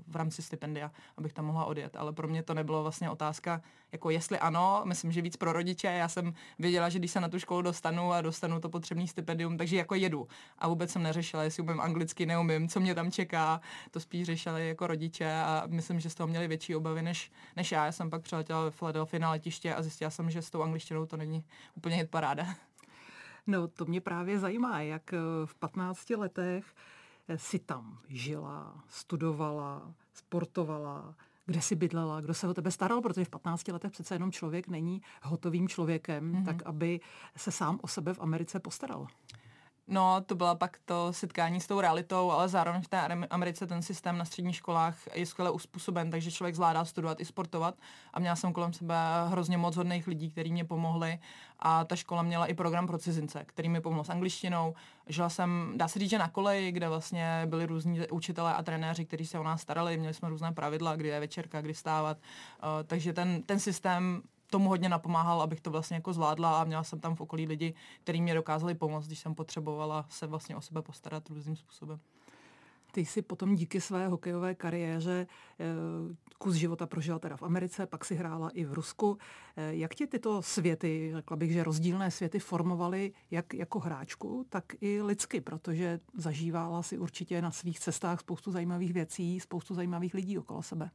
v 0.07 0.15
rámci 0.15 0.41
stipendia, 0.41 0.91
abych 1.17 1.33
tam 1.33 1.45
mohla 1.45 1.65
odjet. 1.65 1.95
Ale 1.95 2.13
pro 2.13 2.27
mě 2.27 2.43
to 2.43 2.53
nebylo 2.53 2.83
vlastně 2.83 3.09
otázka, 3.09 3.61
jako 3.91 4.09
jestli 4.09 4.39
ano, 4.39 4.81
myslím, 4.85 5.11
že 5.11 5.21
víc 5.21 5.37
pro 5.37 5.53
rodiče. 5.53 5.87
Já 5.87 6.07
jsem 6.07 6.33
věděla, 6.59 6.89
že 6.89 6.99
když 6.99 7.11
se 7.11 7.21
na 7.21 7.29
tu 7.29 7.39
školu 7.39 7.61
dostanu 7.61 8.11
a 8.11 8.21
dostanu 8.21 8.59
to 8.59 8.69
potřebný 8.69 9.07
stipendium, 9.07 9.57
takže 9.57 9.77
jako 9.77 9.95
jedu. 9.95 10.27
A 10.59 10.67
vůbec 10.67 10.91
jsem 10.91 11.03
neřešila, 11.03 11.43
jestli 11.43 11.63
umím 11.63 11.81
anglicky, 11.81 12.25
neumím, 12.25 12.67
co 12.67 12.79
mě 12.79 12.95
tam 12.95 13.11
čeká. 13.11 13.61
To 13.91 13.99
spíš 13.99 14.25
řešili 14.25 14.67
jako 14.67 14.87
rodiče 14.87 15.33
a 15.33 15.63
myslím, 15.67 15.99
že 15.99 16.09
z 16.09 16.15
toho 16.15 16.27
měli 16.27 16.47
větší 16.47 16.75
obavy 16.75 17.01
než, 17.01 17.31
než 17.55 17.71
já. 17.71 17.85
Já 17.85 17.91
jsem 17.91 18.09
pak 18.09 18.21
přiletěla 18.21 18.63
ve 18.63 18.71
Philadelphia 18.71 19.19
na 19.19 19.31
letiště 19.31 19.75
a 19.75 19.81
zjistila 19.81 20.11
jsem, 20.11 20.29
že 20.29 20.41
s 20.41 20.49
tou 20.49 20.61
angličtinou 20.61 21.05
to 21.05 21.17
není 21.17 21.43
úplně 21.75 21.95
hit 21.95 22.09
paráda. 22.09 22.47
No, 23.47 23.67
to 23.67 23.85
mě 23.85 24.01
právě 24.01 24.39
zajímá, 24.39 24.81
jak 24.81 25.13
eh, 25.13 25.17
v 25.45 25.55
15 25.55 26.09
letech 26.09 26.65
si 27.35 27.59
tam 27.59 27.99
žila, 28.07 28.83
studovala, 28.89 29.93
sportovala, 30.13 31.15
kde 31.45 31.61
si 31.61 31.75
bydlela, 31.75 32.21
kdo 32.21 32.33
se 32.33 32.47
o 32.47 32.53
tebe 32.53 32.71
staral, 32.71 33.01
protože 33.01 33.25
v 33.25 33.29
15 33.29 33.67
letech 33.67 33.91
přece 33.91 34.15
jenom 34.15 34.31
člověk 34.31 34.67
není 34.67 35.01
hotovým 35.23 35.67
člověkem, 35.67 36.31
mm-hmm. 36.31 36.45
tak 36.45 36.63
aby 36.65 36.99
se 37.35 37.51
sám 37.51 37.79
o 37.81 37.87
sebe 37.87 38.13
v 38.13 38.19
Americe 38.19 38.59
postaral. 38.59 39.07
No, 39.89 40.21
to 40.21 40.35
byla 40.35 40.55
pak 40.55 40.77
to 40.85 41.13
setkání 41.13 41.61
s 41.61 41.67
tou 41.67 41.81
realitou, 41.81 42.31
ale 42.31 42.49
zároveň 42.49 42.81
v 42.81 42.87
té 42.87 43.01
Americe 43.29 43.67
ten 43.67 43.81
systém 43.81 44.17
na 44.17 44.25
středních 44.25 44.55
školách 44.55 44.97
je 45.13 45.25
skvěle 45.25 45.51
uspůsoben, 45.51 46.11
takže 46.11 46.31
člověk 46.31 46.55
zvládá 46.55 46.85
studovat 46.85 47.19
i 47.19 47.25
sportovat. 47.25 47.75
A 48.13 48.19
měla 48.19 48.35
jsem 48.35 48.53
kolem 48.53 48.73
sebe 48.73 48.95
hrozně 49.27 49.57
moc 49.57 49.75
hodných 49.75 50.07
lidí, 50.07 50.31
kteří 50.31 50.51
mě 50.51 50.65
pomohli. 50.65 51.19
A 51.59 51.85
ta 51.85 51.95
škola 51.95 52.21
měla 52.21 52.45
i 52.45 52.53
program 52.53 52.87
pro 52.87 52.97
cizince, 52.97 53.43
který 53.45 53.69
mi 53.69 53.81
pomohl 53.81 54.03
s 54.03 54.09
angličtinou. 54.09 54.75
Žila 55.07 55.29
jsem, 55.29 55.73
dá 55.75 55.87
se 55.87 55.99
říct, 55.99 56.09
že 56.09 56.19
na 56.19 56.29
koleji, 56.29 56.71
kde 56.71 56.89
vlastně 56.89 57.41
byli 57.45 57.65
různí 57.65 58.07
učitelé 58.07 58.53
a 58.53 58.63
trenéři, 58.63 59.05
kteří 59.05 59.27
se 59.27 59.39
o 59.39 59.43
nás 59.43 59.61
starali, 59.61 59.97
měli 59.97 60.13
jsme 60.13 60.29
různé 60.29 60.51
pravidla, 60.51 60.95
kdy 60.95 61.09
je 61.09 61.19
večerka, 61.19 61.61
kdy 61.61 61.73
stávat, 61.73 62.17
uh, 62.17 62.87
takže 62.87 63.13
ten, 63.13 63.43
ten 63.43 63.59
systém 63.59 64.21
tomu 64.49 64.69
hodně 64.69 64.89
napomáhal, 64.89 65.41
abych 65.41 65.61
to 65.61 65.71
vlastně 65.71 65.95
jako 65.95 66.13
zvládla 66.13 66.61
a 66.61 66.63
měla 66.63 66.83
jsem 66.83 66.99
tam 66.99 67.15
v 67.15 67.21
okolí 67.21 67.47
lidi, 67.47 67.73
kteří 68.03 68.21
mě 68.21 68.33
dokázali 68.33 68.75
pomoct, 68.75 69.07
když 69.07 69.19
jsem 69.19 69.35
potřebovala 69.35 70.05
se 70.09 70.27
vlastně 70.27 70.55
o 70.55 70.61
sebe 70.61 70.81
postarat 70.81 71.29
různým 71.29 71.55
způsobem. 71.55 71.99
Ty 72.91 73.05
jsi 73.05 73.21
potom 73.21 73.55
díky 73.55 73.81
své 73.81 74.07
hokejové 74.07 74.55
kariéře 74.55 75.27
eh, 75.59 75.65
kus 76.37 76.55
života 76.55 76.87
prožila 76.87 77.19
teda 77.19 77.37
v 77.37 77.43
Americe, 77.43 77.85
pak 77.85 78.05
si 78.05 78.15
hrála 78.15 78.49
i 78.49 78.65
v 78.65 78.73
Rusku. 78.73 79.17
Eh, 79.55 79.75
jak 79.75 79.95
ti 79.95 80.07
tyto 80.07 80.41
světy, 80.41 81.11
řekla 81.15 81.37
bych, 81.37 81.51
že 81.51 81.63
rozdílné 81.63 82.11
světy 82.11 82.39
formovaly 82.39 83.13
jak 83.31 83.53
jako 83.53 83.79
hráčku, 83.79 84.45
tak 84.49 84.63
i 84.81 85.01
lidsky, 85.01 85.41
protože 85.41 85.99
zažívala 86.13 86.83
si 86.83 86.97
určitě 86.97 87.41
na 87.41 87.51
svých 87.51 87.79
cestách 87.79 88.19
spoustu 88.19 88.51
zajímavých 88.51 88.93
věcí, 88.93 89.39
spoustu 89.39 89.73
zajímavých 89.73 90.13
lidí 90.13 90.37
okolo 90.37 90.61
sebe. 90.61 90.89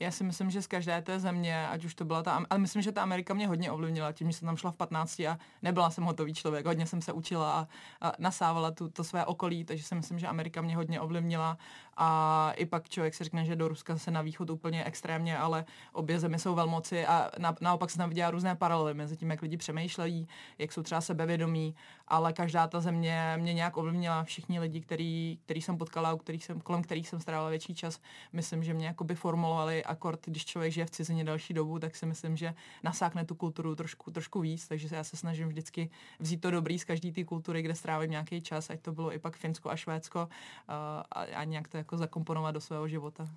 Já 0.00 0.10
si 0.10 0.24
myslím, 0.24 0.50
že 0.50 0.62
z 0.62 0.66
každé 0.66 1.02
té 1.02 1.20
země, 1.20 1.68
ať 1.68 1.84
už 1.84 1.94
to 1.94 2.04
byla 2.04 2.22
ta, 2.22 2.44
ale 2.50 2.58
myslím, 2.58 2.82
že 2.82 2.92
ta 2.92 3.02
Amerika 3.02 3.34
mě 3.34 3.48
hodně 3.48 3.70
ovlivnila 3.70 4.12
tím, 4.12 4.30
že 4.30 4.38
jsem 4.38 4.46
tam 4.46 4.56
šla 4.56 4.70
v 4.70 4.76
15 4.76 5.20
a 5.20 5.38
nebyla 5.62 5.90
jsem 5.90 6.04
hotový 6.04 6.34
člověk, 6.34 6.66
hodně 6.66 6.86
jsem 6.86 7.02
se 7.02 7.12
učila 7.12 7.52
a, 7.52 7.68
a 8.08 8.12
nasávala 8.18 8.70
tu, 8.70 8.88
to 8.88 9.04
své 9.04 9.26
okolí, 9.26 9.64
takže 9.64 9.84
si 9.84 9.94
myslím, 9.94 10.18
že 10.18 10.26
Amerika 10.26 10.62
mě 10.62 10.76
hodně 10.76 11.00
ovlivnila 11.00 11.58
a 12.00 12.52
i 12.56 12.66
pak 12.66 12.88
člověk 12.88 13.14
si 13.14 13.24
řekne, 13.24 13.44
že 13.44 13.56
do 13.56 13.68
Ruska 13.68 13.98
se 13.98 14.10
na 14.10 14.22
východ 14.22 14.50
úplně 14.50 14.84
extrémně, 14.84 15.38
ale 15.38 15.64
obě 15.92 16.18
země 16.20 16.38
jsou 16.38 16.54
velmoci 16.54 17.06
a 17.06 17.30
na, 17.38 17.54
naopak 17.60 17.90
se 17.90 17.98
tam 17.98 18.08
viděla 18.08 18.30
různé 18.30 18.56
paralely 18.56 18.94
mezi 18.94 19.16
tím, 19.16 19.30
jak 19.30 19.42
lidi 19.42 19.56
přemýšlejí, 19.56 20.28
jak 20.58 20.72
jsou 20.72 20.82
třeba 20.82 21.00
sebevědomí, 21.00 21.74
ale 22.08 22.32
každá 22.32 22.66
ta 22.66 22.80
země 22.80 23.34
mě 23.36 23.54
nějak 23.54 23.76
ovlivnila. 23.76 24.24
Všichni 24.24 24.60
lidi, 24.60 24.80
který, 24.80 25.38
který 25.44 25.62
jsem 25.62 25.78
potkala, 25.78 26.16
kterých 26.16 26.44
jsem, 26.44 26.60
kolem 26.60 26.82
kterých 26.82 27.08
jsem 27.08 27.20
strávila 27.20 27.50
větší 27.50 27.74
čas, 27.74 28.00
myslím, 28.32 28.64
že 28.64 28.74
mě 28.74 28.86
jakoby 28.86 29.14
formulovali 29.14 29.84
akord, 29.84 30.26
když 30.26 30.44
člověk 30.44 30.72
žije 30.72 30.86
v 30.86 30.90
cizině 30.90 31.24
další 31.24 31.54
dobu, 31.54 31.78
tak 31.78 31.96
si 31.96 32.06
myslím, 32.06 32.36
že 32.36 32.54
nasákne 32.82 33.24
tu 33.24 33.34
kulturu 33.34 33.74
trošku, 33.74 34.10
trošku 34.10 34.40
víc, 34.40 34.68
takže 34.68 34.88
já 34.96 35.04
se 35.04 35.16
snažím 35.16 35.48
vždycky 35.48 35.90
vzít 36.18 36.40
to 36.40 36.50
dobrý 36.50 36.78
z 36.78 36.84
každé 36.84 37.12
té 37.12 37.24
kultury, 37.24 37.62
kde 37.62 37.74
strávím 37.74 38.10
nějaký 38.10 38.40
čas, 38.40 38.70
ať 38.70 38.80
to 38.80 38.92
bylo 38.92 39.14
i 39.14 39.18
pak 39.18 39.36
Finsko 39.36 39.70
a 39.70 39.76
Švédsko 39.76 40.22
uh, 40.22 40.74
a, 41.10 41.20
a 41.20 41.44
nějak 41.44 41.68
to 41.68 41.76
jako 41.88 41.96
zakomponovat 41.96 42.54
do 42.54 42.60
svého 42.60 42.88
života. 42.88 43.28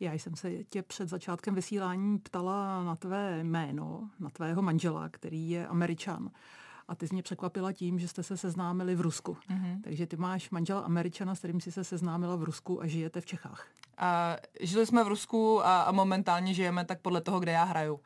Já 0.00 0.12
jsem 0.12 0.36
se 0.36 0.64
tě 0.64 0.82
před 0.82 1.08
začátkem 1.08 1.54
vysílání 1.54 2.18
ptala 2.18 2.84
na 2.84 2.96
tvé 2.96 3.44
jméno, 3.44 4.10
na 4.20 4.30
tvého 4.30 4.62
manžela, 4.62 5.08
který 5.08 5.50
je 5.50 5.66
američan. 5.66 6.30
A 6.88 6.94
ty 6.94 7.08
jsi 7.08 7.14
mě 7.14 7.22
překvapila 7.22 7.72
tím, 7.72 7.98
že 7.98 8.08
jste 8.08 8.22
se 8.22 8.36
seznámili 8.36 8.94
v 8.94 9.00
Rusku. 9.00 9.36
Mm-hmm. 9.50 9.80
Takže 9.84 10.06
ty 10.06 10.16
máš 10.16 10.50
manžela 10.50 10.80
američana, 10.80 11.34
s 11.34 11.38
kterým 11.38 11.60
jsi 11.60 11.72
se 11.72 11.84
seznámila 11.84 12.36
v 12.36 12.42
Rusku 12.42 12.82
a 12.82 12.86
žijete 12.86 13.20
v 13.20 13.26
Čechách. 13.26 13.66
A 13.98 14.36
žili 14.60 14.86
jsme 14.86 15.04
v 15.04 15.08
Rusku 15.08 15.66
a, 15.66 15.82
a 15.82 15.92
momentálně 15.92 16.54
žijeme 16.54 16.84
tak 16.84 17.00
podle 17.00 17.20
toho, 17.20 17.40
kde 17.40 17.52
já 17.52 17.64
hraju. 17.64 17.94
Uh, 17.94 18.02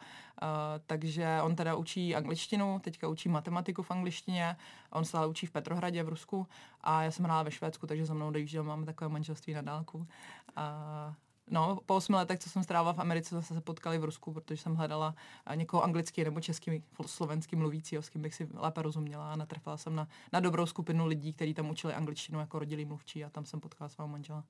takže 0.86 1.38
on 1.42 1.56
teda 1.56 1.74
učí 1.74 2.16
angličtinu, 2.16 2.78
teďka 2.78 3.08
učí 3.08 3.28
matematiku 3.28 3.82
v 3.82 3.90
angličtině, 3.90 4.56
on 4.90 5.04
se 5.04 5.26
učí 5.26 5.46
v 5.46 5.50
Petrohradě 5.50 6.02
v 6.02 6.08
Rusku 6.08 6.46
a 6.80 7.02
já 7.02 7.10
jsem 7.10 7.24
hrála 7.24 7.42
ve 7.42 7.50
Švédsku, 7.50 7.86
takže 7.86 8.06
za 8.06 8.14
mnou 8.14 8.30
dojížděl, 8.30 8.64
máme 8.64 8.86
takové 8.86 9.08
manželství 9.08 9.54
na 9.54 9.62
dálku. 9.62 9.98
Uh, 9.98 10.04
No, 11.50 11.78
po 11.86 11.96
osmi 11.96 12.16
letech, 12.16 12.38
co 12.38 12.50
jsem 12.50 12.62
strávila 12.62 12.92
v 12.92 13.00
Americe, 13.00 13.34
zase 13.34 13.54
se 13.54 13.60
potkali 13.60 13.98
v 13.98 14.04
Rusku, 14.04 14.32
protože 14.32 14.62
jsem 14.62 14.74
hledala 14.74 15.14
někoho 15.54 15.84
anglicky 15.84 16.24
nebo 16.24 16.40
český, 16.40 16.84
slovenský 17.06 17.56
mluvícího, 17.56 18.02
s 18.02 18.08
kým 18.08 18.22
bych 18.22 18.34
si 18.34 18.48
lépe 18.54 18.82
rozuměla 18.82 19.32
a 19.32 19.36
natrfala 19.36 19.76
jsem 19.76 19.94
na, 19.94 20.08
na 20.32 20.40
dobrou 20.40 20.66
skupinu 20.66 21.06
lidí, 21.06 21.32
kteří 21.32 21.54
tam 21.54 21.70
učili 21.70 21.94
angličtinu 21.94 22.40
jako 22.40 22.58
rodilý 22.58 22.84
mluvčí 22.84 23.24
a 23.24 23.30
tam 23.30 23.44
jsem 23.44 23.60
potkala 23.60 23.88
svého 23.88 24.08
manžela. 24.08 24.44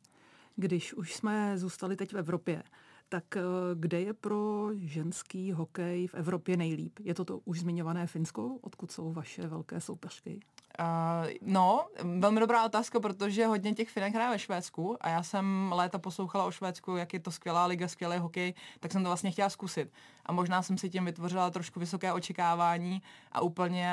Když 0.57 0.95
už 0.95 1.15
jsme 1.15 1.59
zůstali 1.59 1.97
teď 1.97 2.13
v 2.13 2.19
Evropě, 2.19 2.63
tak 3.09 3.37
eh, 3.37 3.43
kde 3.75 4.01
je 4.01 4.13
pro 4.13 4.69
ženský 4.75 5.53
hokej 5.53 6.07
v 6.07 6.15
Evropě 6.15 6.57
nejlíp? 6.57 6.99
Je 7.01 7.15
to 7.15 7.25
to 7.25 7.39
už 7.39 7.61
zmiňované 7.61 8.07
Finsko, 8.07 8.59
odkud 8.61 8.93
jsou 8.93 9.13
vaše 9.13 9.47
velké 9.47 9.81
soupeřky? 9.81 10.41
Uh, 10.81 11.31
no, 11.43 11.87
velmi 12.19 12.41
dobrá 12.41 12.65
otázka, 12.65 13.01
protože 13.01 13.47
hodně 13.47 13.75
těch 13.75 13.89
Finek 13.89 14.15
hraje 14.15 14.31
ve 14.31 14.39
Švédsku 14.39 14.97
a 15.01 15.09
já 15.09 15.23
jsem 15.23 15.73
léta 15.75 15.99
poslouchala 15.99 16.45
o 16.45 16.51
Švédsku, 16.51 16.97
jak 16.97 17.13
je 17.13 17.21
to 17.21 17.31
skvělá 17.31 17.67
liga, 17.67 17.89
skvělý 17.89 18.19
hokej, 18.19 18.55
tak 18.81 18.93
jsem 18.93 19.03
to 19.03 19.09
vlastně 19.09 19.31
chtěla 19.31 19.49
zkusit. 19.49 19.93
A 20.27 20.33
možná 20.33 20.63
jsem 20.63 20.79
si 20.79 20.91
tím 20.91 21.05
vytvořila 21.05 21.51
trošku 21.51 21.81
vysoké 21.81 22.13
očekávání 22.13 23.03
a 23.33 23.41
úplně 23.41 23.89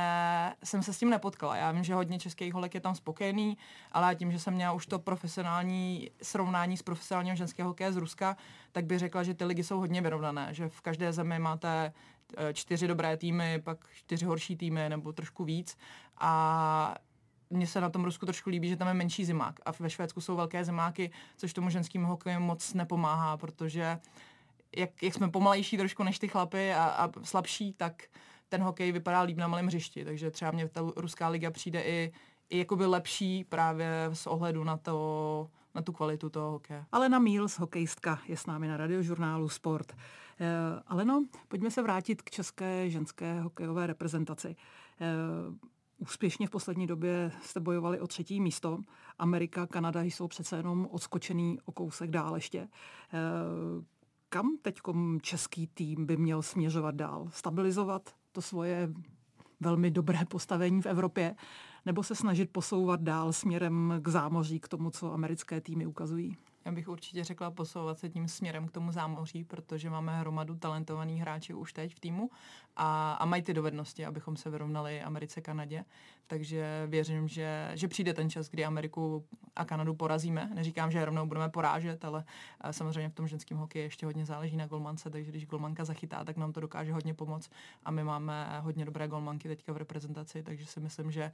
jsem 0.64 0.84
se 0.84 0.94
s 0.94 0.98
tím 1.00 1.10
nepotkala. 1.10 1.56
Já 1.56 1.72
vím, 1.72 1.84
že 1.84 1.94
hodně 1.94 2.20
českých 2.20 2.54
holek 2.54 2.74
je 2.74 2.80
tam 2.80 2.96
spokojený, 2.96 3.58
ale 3.92 4.16
tím, 4.16 4.32
že 4.32 4.40
jsem 4.40 4.54
měla 4.54 4.74
už 4.74 4.86
to 4.86 5.00
profesionální 5.00 6.10
srovnání 6.22 6.78
s 6.78 6.84
profesionálním 6.84 7.36
ženského 7.36 7.70
hokeje 7.70 7.94
z 7.94 7.98
Ruska, 7.98 8.38
tak 8.72 8.86
bych 8.86 9.00
řekla, 9.00 9.24
že 9.24 9.34
ty 9.34 9.46
ligy 9.46 9.64
jsou 9.64 9.80
hodně 9.80 10.02
vyrovnané, 10.02 10.48
že 10.52 10.70
v 10.70 10.82
každé 10.82 11.14
zemi 11.14 11.40
máte 11.40 11.94
čtyři 12.54 12.88
dobré 12.88 13.18
týmy, 13.18 13.62
pak 13.64 13.78
čtyři 13.94 14.26
horší 14.26 14.56
týmy 14.56 14.90
nebo 14.90 15.14
trošku 15.14 15.44
víc 15.44 15.78
a 16.18 16.96
mně 17.50 17.68
se 17.68 17.82
na 17.82 17.90
tom 17.90 18.04
Rusku 18.04 18.26
trošku 18.26 18.50
líbí, 18.50 18.70
že 18.70 18.76
tam 18.76 18.88
je 18.88 18.94
menší 18.94 19.26
zimák 19.26 19.60
a 19.66 19.72
ve 19.80 19.90
Švédsku 19.90 20.22
jsou 20.22 20.36
velké 20.36 20.66
zimáky, 20.66 21.12
což 21.38 21.54
tomu 21.54 21.70
ženskému 21.70 22.08
hokeji 22.08 22.40
moc 22.40 22.74
nepomáhá, 22.74 23.38
protože 23.38 24.00
jak, 24.78 25.04
jak 25.04 25.14
jsme 25.14 25.30
pomalejší 25.30 25.78
trošku 25.78 26.04
než 26.04 26.20
ty 26.20 26.28
chlapy 26.28 26.74
a, 26.74 26.84
a 26.84 27.10
slabší, 27.24 27.74
tak 27.74 28.04
ten 28.50 28.64
hokej 28.64 28.92
vypadá 28.92 29.22
líp 29.22 29.38
na 29.38 29.48
malém 29.48 29.68
hřišti, 29.68 30.06
takže 30.06 30.32
třeba 30.32 30.52
mě 30.52 30.70
ta 30.70 30.82
ruská 30.96 31.30
liga 31.30 31.52
přijde 31.52 31.82
i, 31.82 32.12
i 32.50 32.58
jakoby 32.58 32.86
lepší 32.86 33.44
právě 33.44 33.90
s 34.14 34.28
ohledu 34.28 34.64
na 34.64 34.78
to, 34.78 35.50
na 35.76 35.82
tu 35.82 35.94
kvalitu 35.94 36.30
toho 36.30 36.52
hokeje. 36.52 36.86
Alena 36.92 37.20
Míls, 37.20 37.60
hokejistka, 37.60 38.20
je 38.28 38.38
s 38.38 38.46
námi 38.46 38.68
na 38.68 38.78
radiožurnálu 38.78 39.50
Sport. 39.50 39.96
Uh, 40.40 40.82
Aleno, 40.88 41.26
pojďme 41.48 41.72
se 41.72 41.82
vrátit 41.82 42.22
k 42.22 42.30
české 42.30 42.90
ženské 42.90 43.42
hokejové 43.42 43.88
reprezentaci. 43.88 44.56
Uh, 45.48 45.56
úspěšně 45.98 46.48
v 46.48 46.50
poslední 46.50 46.88
době 46.88 47.32
jste 47.42 47.60
bojovali 47.60 48.00
o 48.00 48.08
třetí 48.08 48.42
místo. 48.42 48.80
Amerika, 49.20 49.68
Kanada 49.68 50.02
jsou 50.02 50.28
přece 50.28 50.58
jenom 50.58 50.88
odskočený 50.92 51.60
o 51.66 51.72
kousek 51.72 52.10
dál 52.10 52.36
ještě. 52.36 52.62
Uh, 52.62 53.84
kam 54.30 54.58
teď 54.62 54.80
český 55.22 55.68
tým 55.68 56.06
by 56.06 56.18
měl 56.18 56.42
směřovat 56.42 56.96
dál? 56.96 57.28
Stabilizovat 57.32 58.16
to 58.32 58.42
svoje 58.42 58.94
velmi 59.60 59.92
dobré 59.92 60.26
postavení 60.26 60.82
v 60.82 60.86
Evropě, 60.86 61.36
nebo 61.86 62.04
se 62.04 62.16
snažit 62.16 62.52
posouvat 62.52 63.02
dál 63.02 63.34
směrem 63.34 63.94
k 64.02 64.08
zámoří, 64.08 64.60
k 64.60 64.68
tomu, 64.68 64.92
co 64.92 65.14
americké 65.14 65.62
týmy 65.62 65.86
ukazují? 65.86 66.38
Já 66.70 66.74
bych 66.76 66.88
určitě 66.88 67.24
řekla 67.24 67.52
posouvat 67.52 68.00
se 68.00 68.10
tím 68.10 68.28
směrem 68.28 68.68
k 68.68 68.72
tomu 68.72 68.92
zámoří, 68.92 69.44
protože 69.44 69.90
máme 69.90 70.20
hromadu 70.20 70.56
talentovaných 70.56 71.22
hráčů 71.22 71.60
už 71.60 71.74
teď 71.74 71.96
v 71.96 72.00
týmu 72.00 72.30
a, 72.76 73.14
a 73.14 73.26
mají 73.26 73.42
ty 73.42 73.54
dovednosti, 73.54 74.06
abychom 74.06 74.38
se 74.38 74.50
vyrovnali 74.50 75.02
Americe, 75.02 75.42
Kanadě. 75.42 75.86
Takže 76.28 76.84
věřím, 76.88 77.28
že, 77.28 77.72
že 77.74 77.88
přijde 77.88 78.14
ten 78.14 78.30
čas, 78.30 78.50
kdy 78.50 78.66
Ameriku 78.66 79.26
a 79.56 79.66
Kanadu 79.66 79.96
porazíme. 79.96 80.52
Neříkám, 80.54 80.92
že 80.92 81.06
rovnou 81.06 81.26
budeme 81.26 81.50
porážet, 81.50 82.06
ale 82.06 82.24
samozřejmě 82.72 83.10
v 83.10 83.16
tom 83.16 83.28
ženském 83.28 83.58
hokeji 83.58 83.86
ještě 83.86 84.06
hodně 84.06 84.26
záleží 84.26 84.58
na 84.58 84.68
golmance, 84.68 85.10
takže 85.10 85.32
když 85.32 85.46
golmanka 85.46 85.86
zachytá, 85.86 86.24
tak 86.24 86.38
nám 86.38 86.54
to 86.54 86.60
dokáže 86.60 86.94
hodně 86.94 87.14
pomoct. 87.14 87.52
A 87.84 87.92
my 87.92 88.04
máme 88.04 88.60
hodně 88.60 88.86
dobré 88.86 89.08
golmanky 89.08 89.48
teďka 89.48 89.74
v 89.74 89.78
reprezentaci, 89.78 90.44
takže 90.44 90.66
si 90.66 90.80
myslím, 90.80 91.12
že 91.12 91.32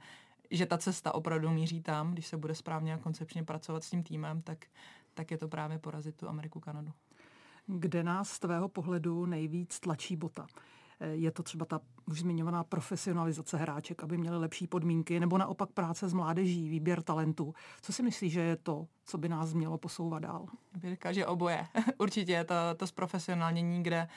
že 0.50 0.66
ta 0.66 0.78
cesta 0.78 1.14
opravdu 1.14 1.50
míří 1.50 1.80
tam, 1.80 2.12
když 2.12 2.26
se 2.26 2.36
bude 2.36 2.54
správně 2.54 2.94
a 2.94 2.98
koncepčně 2.98 3.44
pracovat 3.44 3.84
s 3.84 3.90
tím 3.90 4.02
týmem, 4.02 4.42
tak, 4.42 4.66
tak 5.16 5.30
je 5.30 5.38
to 5.38 5.48
právě 5.48 5.78
porazit 5.78 6.16
tu 6.16 6.28
Ameriku, 6.28 6.60
Kanadu. 6.60 6.92
Kde 7.66 8.02
nás 8.02 8.30
z 8.30 8.38
tvého 8.38 8.68
pohledu 8.68 9.26
nejvíc 9.26 9.80
tlačí 9.80 10.16
bota? 10.16 10.46
Eh, 11.00 11.08
je 11.08 11.30
to 11.30 11.42
třeba 11.42 11.64
ta 11.64 11.80
už 12.06 12.20
zmiňovaná 12.20 12.64
profesionalizace 12.64 13.56
hráček, 13.56 14.02
aby 14.02 14.18
měli 14.18 14.38
lepší 14.38 14.66
podmínky, 14.66 15.20
nebo 15.20 15.38
naopak 15.38 15.70
práce 15.70 16.08
s 16.08 16.12
mládeží, 16.12 16.68
výběr 16.68 17.02
talentů. 17.02 17.54
Co 17.82 17.92
si 17.92 18.02
myslíš, 18.02 18.32
že 18.32 18.40
je 18.40 18.56
to, 18.56 18.86
co 19.04 19.18
by 19.18 19.28
nás 19.28 19.52
mělo 19.52 19.78
posouvat 19.78 20.22
dál? 20.22 20.46
Bych 20.74 20.98
že 21.10 21.26
oboje. 21.26 21.66
Určitě 21.98 22.32
je 22.32 22.44
to, 22.44 22.54
to 22.76 22.86
zprofesionálnění, 22.86 23.82
kde 23.82 24.08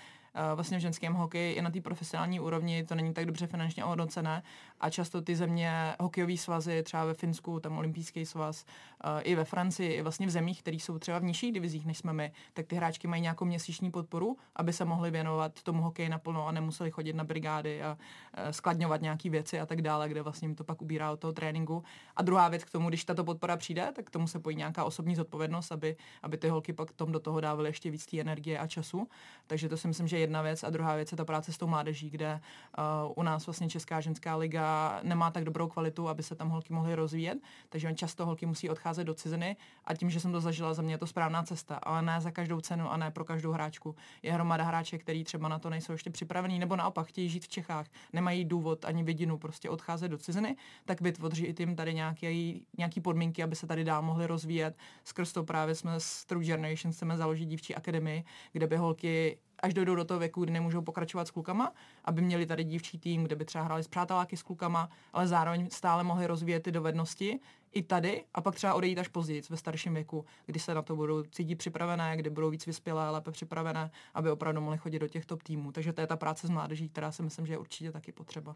vlastně 0.55 0.77
v 0.77 0.81
ženském 0.81 1.13
hokeji 1.13 1.53
i 1.53 1.61
na 1.61 1.71
té 1.71 1.81
profesionální 1.81 2.39
úrovni 2.39 2.83
to 2.83 2.95
není 2.95 3.13
tak 3.13 3.25
dobře 3.25 3.47
finančně 3.47 3.85
ohodnocené 3.85 4.43
a 4.79 4.89
často 4.89 5.21
ty 5.21 5.35
země, 5.35 5.95
hokejové 5.99 6.37
svazy, 6.37 6.83
třeba 6.83 7.05
ve 7.05 7.13
Finsku, 7.13 7.59
tam 7.59 7.77
olympijský 7.77 8.25
svaz, 8.25 8.65
eh, 9.03 9.21
i 9.21 9.35
ve 9.35 9.45
Francii, 9.45 9.93
i 9.93 10.01
vlastně 10.01 10.27
v 10.27 10.29
zemích, 10.29 10.61
které 10.61 10.77
jsou 10.77 10.99
třeba 10.99 11.19
v 11.19 11.23
nižších 11.23 11.53
divizích 11.53 11.85
než 11.85 11.97
jsme 11.97 12.13
my, 12.13 12.31
tak 12.53 12.65
ty 12.65 12.75
hráčky 12.75 13.07
mají 13.07 13.21
nějakou 13.21 13.45
měsíční 13.45 13.91
podporu, 13.91 14.37
aby 14.55 14.73
se 14.73 14.85
mohli 14.85 15.11
věnovat 15.11 15.63
tomu 15.63 15.83
hokeji 15.83 16.09
naplno 16.09 16.47
a 16.47 16.51
nemuseli 16.51 16.91
chodit 16.91 17.13
na 17.13 17.23
brigády 17.23 17.83
a 17.83 17.97
eh, 18.33 18.53
skladňovat 18.53 19.01
nějaké 19.01 19.29
věci 19.29 19.59
a 19.59 19.65
tak 19.65 19.81
dále, 19.81 20.09
kde 20.09 20.21
vlastně 20.21 20.47
jim 20.47 20.55
to 20.55 20.63
pak 20.63 20.81
ubírá 20.81 21.11
od 21.11 21.19
toho 21.19 21.33
tréninku. 21.33 21.83
A 22.15 22.21
druhá 22.21 22.47
věc 22.47 22.63
k 22.63 22.69
tomu, 22.69 22.89
když 22.89 23.05
tato 23.05 23.23
podpora 23.23 23.57
přijde, 23.57 23.91
tak 23.95 24.05
k 24.05 24.09
tomu 24.09 24.27
se 24.27 24.39
pojí 24.39 24.55
nějaká 24.55 24.83
osobní 24.83 25.15
zodpovědnost, 25.15 25.71
aby, 25.71 25.95
aby 26.23 26.37
ty 26.37 26.49
holky 26.49 26.73
pak 26.73 26.91
tom 26.91 27.11
do 27.11 27.19
toho 27.19 27.41
dávaly 27.41 27.69
ještě 27.69 27.91
víc 27.91 28.05
té 28.05 28.19
energie 28.19 28.59
a 28.59 28.67
času. 28.67 29.07
Takže 29.47 29.69
to 29.69 29.77
si 29.77 29.87
myslím, 29.87 30.07
že 30.07 30.18
je 30.19 30.23
jedna 30.23 30.41
věc 30.41 30.63
a 30.63 30.69
druhá 30.69 30.95
věc 30.95 31.11
je 31.11 31.17
ta 31.17 31.25
práce 31.25 31.53
s 31.53 31.57
tou 31.57 31.67
mládeží, 31.67 32.09
kde 32.09 32.41
uh, 32.77 33.13
u 33.15 33.23
nás 33.23 33.45
vlastně 33.45 33.69
Česká 33.69 34.01
ženská 34.01 34.35
liga 34.35 34.99
nemá 35.03 35.31
tak 35.31 35.43
dobrou 35.43 35.67
kvalitu, 35.67 36.09
aby 36.09 36.23
se 36.23 36.35
tam 36.35 36.49
holky 36.49 36.73
mohly 36.73 36.95
rozvíjet, 36.95 37.37
takže 37.69 37.93
často 37.93 38.25
holky 38.25 38.45
musí 38.45 38.69
odcházet 38.69 39.03
do 39.03 39.13
ciziny 39.13 39.55
a 39.85 39.95
tím, 39.95 40.09
že 40.09 40.19
jsem 40.19 40.31
to 40.31 40.41
zažila, 40.41 40.73
za 40.73 40.81
mě 40.81 40.93
je 40.93 40.97
to 40.97 41.07
správná 41.07 41.43
cesta, 41.43 41.75
ale 41.75 42.01
ne 42.01 42.21
za 42.21 42.31
každou 42.31 42.61
cenu 42.61 42.91
a 42.91 42.97
ne 42.97 43.11
pro 43.11 43.25
každou 43.25 43.51
hráčku. 43.51 43.95
Je 44.23 44.33
hromada 44.33 44.63
hráček, 44.63 45.01
který 45.01 45.23
třeba 45.23 45.47
na 45.47 45.59
to 45.59 45.69
nejsou 45.69 45.91
ještě 45.91 46.09
připravený, 46.09 46.59
nebo 46.59 46.75
naopak 46.75 47.07
chtějí 47.07 47.29
žít 47.29 47.43
v 47.43 47.47
Čechách, 47.47 47.85
nemají 48.13 48.45
důvod 48.45 48.85
ani 48.85 49.03
vidinu 49.03 49.37
prostě 49.37 49.69
odcházet 49.69 50.07
do 50.07 50.17
ciziny, 50.17 50.55
tak 50.85 51.01
vytvoří 51.01 51.53
tím 51.53 51.75
tady 51.75 51.93
nějaký, 51.93 52.65
nějaký 52.77 53.01
podmínky, 53.01 53.43
aby 53.43 53.55
se 53.55 53.67
tady 53.67 53.83
dál 53.83 54.01
mohly 54.01 54.27
rozvíjet. 54.27 54.77
Skrz 55.03 55.33
to 55.33 55.43
právě 55.43 55.75
jsme 55.75 55.99
s 55.99 56.25
True 56.25 56.45
Generation 56.45 56.93
chceme 56.93 57.17
založit 57.17 57.45
dívčí 57.45 57.75
akademii, 57.75 58.23
kde 58.51 58.67
by 58.67 58.77
holky 58.77 59.37
až 59.63 59.73
dojdou 59.73 59.95
do 59.95 60.05
toho 60.05 60.19
věku, 60.19 60.43
kdy 60.43 60.53
nemůžou 60.53 60.81
pokračovat 60.81 61.27
s 61.27 61.31
klukama, 61.31 61.73
aby 62.05 62.21
měli 62.21 62.45
tady 62.45 62.63
dívčí 62.63 62.99
tým, 62.99 63.23
kde 63.23 63.35
by 63.35 63.45
třeba 63.45 63.63
hráli 63.63 63.83
s 63.83 63.87
přáteláky 63.87 64.37
s 64.37 64.43
klukama, 64.43 64.89
ale 65.13 65.27
zároveň 65.27 65.69
stále 65.69 66.03
mohli 66.03 66.27
rozvíjet 66.27 66.59
ty 66.59 66.71
dovednosti 66.71 67.39
i 67.71 67.83
tady 67.83 68.23
a 68.33 68.41
pak 68.41 68.55
třeba 68.55 68.73
odejít 68.73 68.99
až 68.99 69.07
později 69.07 69.41
ve 69.49 69.57
starším 69.57 69.93
věku, 69.93 70.25
kdy 70.45 70.59
se 70.59 70.73
na 70.73 70.81
to 70.81 70.95
budou 70.95 71.23
cítit 71.23 71.55
připravené, 71.55 72.17
kdy 72.17 72.29
budou 72.29 72.49
víc 72.49 72.65
vyspělé, 72.65 73.09
lépe 73.09 73.31
připravené, 73.31 73.91
aby 74.13 74.31
opravdu 74.31 74.61
mohli 74.61 74.77
chodit 74.77 74.99
do 74.99 75.07
těch 75.07 75.25
top 75.25 75.43
týmů. 75.43 75.71
Takže 75.71 75.93
to 75.93 76.01
je 76.01 76.07
ta 76.07 76.17
práce 76.17 76.47
s 76.47 76.49
mládeží, 76.49 76.89
která 76.89 77.11
si 77.11 77.23
myslím, 77.23 77.45
že 77.45 77.53
je 77.53 77.57
určitě 77.57 77.91
taky 77.91 78.11
potřeba. 78.11 78.55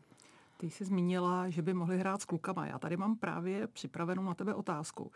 Ty 0.58 0.70
jsi 0.70 0.86
zmínila, 0.86 1.50
že 1.50 1.62
by 1.62 1.74
mohli 1.74 2.00
hrát 2.00 2.22
s 2.22 2.26
klukama. 2.26 2.68
Já 2.68 2.80
tady 2.80 2.98
mám 2.98 3.16
právě 3.16 3.68
připravenou 3.68 4.24
na 4.24 4.34
tebe 4.34 4.54
otázku. 4.54 5.12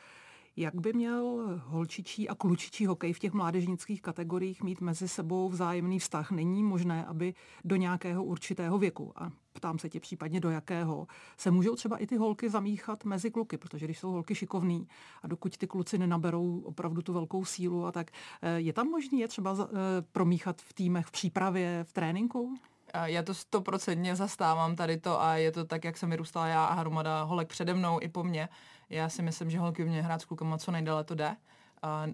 Jak 0.59 0.75
by 0.75 0.93
měl 0.93 1.43
holčičí 1.65 2.29
a 2.29 2.35
klučičí 2.35 2.85
hokej 2.85 3.13
v 3.13 3.19
těch 3.19 3.33
mládežnických 3.33 4.01
kategoriích 4.01 4.63
mít 4.63 4.81
mezi 4.81 5.07
sebou 5.07 5.49
vzájemný 5.49 5.99
vztah? 5.99 6.31
Není 6.31 6.63
možné, 6.63 7.05
aby 7.05 7.33
do 7.65 7.75
nějakého 7.75 8.23
určitého 8.23 8.77
věku, 8.77 9.13
a 9.15 9.31
ptám 9.53 9.79
se 9.79 9.89
tě 9.89 9.99
případně 9.99 10.39
do 10.39 10.49
jakého, 10.49 11.07
se 11.37 11.51
můžou 11.51 11.75
třeba 11.75 11.97
i 11.97 12.07
ty 12.07 12.17
holky 12.17 12.49
zamíchat 12.49 13.05
mezi 13.05 13.31
kluky, 13.31 13.57
protože 13.57 13.85
když 13.85 13.99
jsou 13.99 14.11
holky 14.11 14.35
šikovný 14.35 14.87
a 15.23 15.27
dokud 15.27 15.57
ty 15.57 15.67
kluci 15.67 15.97
nenaberou 15.97 16.61
opravdu 16.65 17.01
tu 17.01 17.13
velkou 17.13 17.45
sílu 17.45 17.85
a 17.85 17.91
tak, 17.91 18.11
eh, 18.41 18.59
je 18.59 18.73
tam 18.73 18.87
možný 18.87 19.19
je 19.19 19.27
třeba 19.27 19.57
eh, 19.61 19.67
promíchat 20.11 20.61
v 20.61 20.73
týmech 20.73 21.05
v 21.05 21.11
přípravě, 21.11 21.83
v 21.87 21.93
tréninku? 21.93 22.57
Já 23.03 23.23
to 23.23 23.33
stoprocentně 23.33 24.15
zastávám 24.15 24.75
tady 24.75 24.97
to 24.97 25.21
a 25.21 25.35
je 25.35 25.51
to 25.51 25.65
tak, 25.65 25.83
jak 25.83 25.97
jsem 25.97 26.09
vyrůstala 26.09 26.47
já 26.47 26.65
a 26.65 26.73
hromada 26.73 27.23
holek 27.23 27.47
přede 27.47 27.73
mnou 27.73 27.99
i 28.01 28.09
po 28.09 28.23
mně. 28.23 28.49
Já 28.89 29.09
si 29.09 29.21
myslím, 29.21 29.49
že 29.49 29.59
holky 29.59 29.85
mě 29.85 30.01
hrát 30.01 30.21
s 30.21 30.25
klukama 30.25 30.57
co 30.57 30.71
nejdéle 30.71 31.03
to 31.03 31.15
jde. 31.15 31.35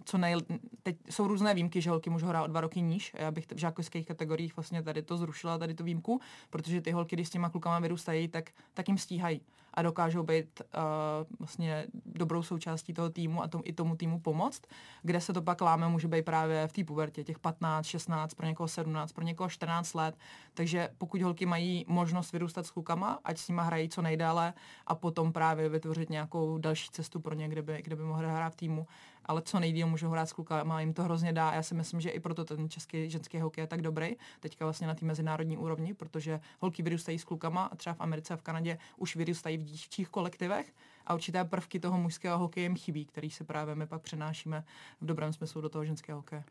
Co 0.06 0.18
nej, 0.18 0.36
teď 0.84 0.98
jsou 1.10 1.28
různé 1.28 1.54
výjimky, 1.54 1.82
že 1.82 1.90
holky 1.90 2.10
můžou 2.10 2.28
hrát 2.28 2.44
o 2.44 2.48
dva 2.48 2.62
roky 2.62 2.82
níž. 2.82 3.14
Já 3.18 3.32
bych 3.32 3.46
v 3.46 3.58
žákovských 3.58 4.08
kategoriích 4.08 4.56
vlastně 4.56 4.84
tady 4.84 5.02
to 5.02 5.18
zrušila, 5.18 5.58
tady 5.58 5.74
tu 5.74 5.84
výjimku, 5.84 6.22
protože 6.50 6.82
ty 6.82 6.92
holky, 6.92 7.16
když 7.16 7.28
s 7.28 7.32
těma 7.32 7.50
klukama 7.50 7.80
vyrůstají, 7.80 8.28
tak, 8.28 8.50
tak 8.74 8.88
jim 8.88 8.98
stíhají 8.98 9.42
a 9.74 9.82
dokážou 9.82 10.24
být 10.24 10.62
uh, 10.62 11.40
vlastně 11.40 11.86
dobrou 12.06 12.44
součástí 12.44 12.94
toho 12.94 13.10
týmu 13.10 13.44
a 13.44 13.48
tom, 13.48 13.62
i 13.66 13.74
tomu 13.74 13.96
týmu 13.96 14.20
pomoct. 14.20 14.62
Kde 15.02 15.22
se 15.22 15.34
to 15.34 15.42
pak 15.42 15.62
láme, 15.62 15.88
může 15.88 16.08
být 16.08 16.26
právě 16.26 16.68
v 16.68 16.74
té 16.74 16.84
pubertě, 16.84 17.24
těch 17.24 17.40
15, 17.40 17.86
16, 17.86 18.34
pro 18.34 18.46
někoho 18.46 18.68
17, 18.68 19.12
pro 19.12 19.24
někoho 19.24 19.50
14 19.50 19.94
let. 19.94 20.16
Takže 20.54 20.90
pokud 20.98 21.22
holky 21.22 21.46
mají 21.46 21.86
možnost 21.88 22.32
vyrůstat 22.32 22.66
s 22.66 22.72
klukama, 22.72 23.20
ať 23.24 23.38
s 23.38 23.48
nima 23.48 23.64
hrají 23.64 23.90
co 23.90 24.02
nejdále 24.02 24.54
a 24.88 24.96
potom 24.96 25.34
právě 25.34 25.70
vytvořit 25.70 26.10
nějakou 26.10 26.58
další 26.58 26.90
cestu 26.90 27.20
pro 27.20 27.36
ně, 27.36 27.48
kde 27.48 27.62
by, 27.62 27.82
kde 27.82 27.96
by 27.96 28.04
mohli 28.04 28.28
hrát 28.28 28.54
v 28.54 28.56
týmu, 28.56 28.88
ale 29.26 29.42
co 29.42 29.60
nejdíl 29.60 29.88
můžou 29.88 30.10
hrát 30.10 30.26
s 30.26 30.34
klukama, 30.34 30.82
jim 30.82 30.94
to 30.94 31.04
hrozně 31.04 31.34
dá. 31.34 31.54
Já 31.54 31.64
si 31.64 31.76
myslím, 31.76 32.02
že 32.02 32.10
i 32.10 32.20
proto 32.20 32.46
ten 32.46 32.70
český 32.70 33.10
ženský 33.10 33.40
hokej 33.40 33.62
je 33.62 33.68
tak 33.68 33.82
dobrý, 33.82 34.16
teďka 34.40 34.66
vlastně 34.66 34.88
na 34.88 34.96
té 34.96 35.06
mezinárodní 35.06 35.58
úrovni, 35.58 35.94
protože 35.94 36.40
holky 36.60 36.84
vyrůstají 36.84 37.20
s 37.20 37.24
klukama 37.24 37.66
a 37.66 37.76
třeba 37.76 37.94
v 37.94 38.02
Americe 38.02 38.34
a 38.34 38.38
v 38.38 38.42
Kanadě 38.42 38.78
už 38.98 39.16
vyrůstají 39.16 39.58
v 39.58 39.64
dívčích 39.64 40.10
kolektivech 40.10 40.74
a 41.06 41.14
určité 41.14 41.44
prvky 41.46 41.80
toho 41.80 41.98
mužského 41.98 42.38
hokeje 42.38 42.64
jim 42.64 42.76
chybí, 42.76 43.06
který 43.06 43.30
se 43.30 43.44
právě 43.44 43.76
my 43.76 43.88
pak 43.88 44.02
přenášíme 44.02 44.64
v 45.02 45.06
dobrém 45.06 45.34
smyslu 45.34 45.62
do 45.62 45.70
toho 45.70 45.86
ženského 45.86 46.20
hokeje. 46.20 46.44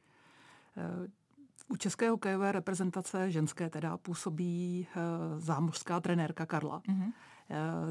Eh, 0.76 1.08
u 1.68 1.76
české 1.76 2.10
hokejové 2.10 2.52
reprezentace 2.52 3.30
ženské 3.30 3.70
teda 3.70 3.96
působí 3.96 4.86
uh, 4.96 5.40
zámořská 5.40 6.00
trenérka 6.00 6.46
Karla. 6.46 6.80
Mm-hmm. 6.80 7.12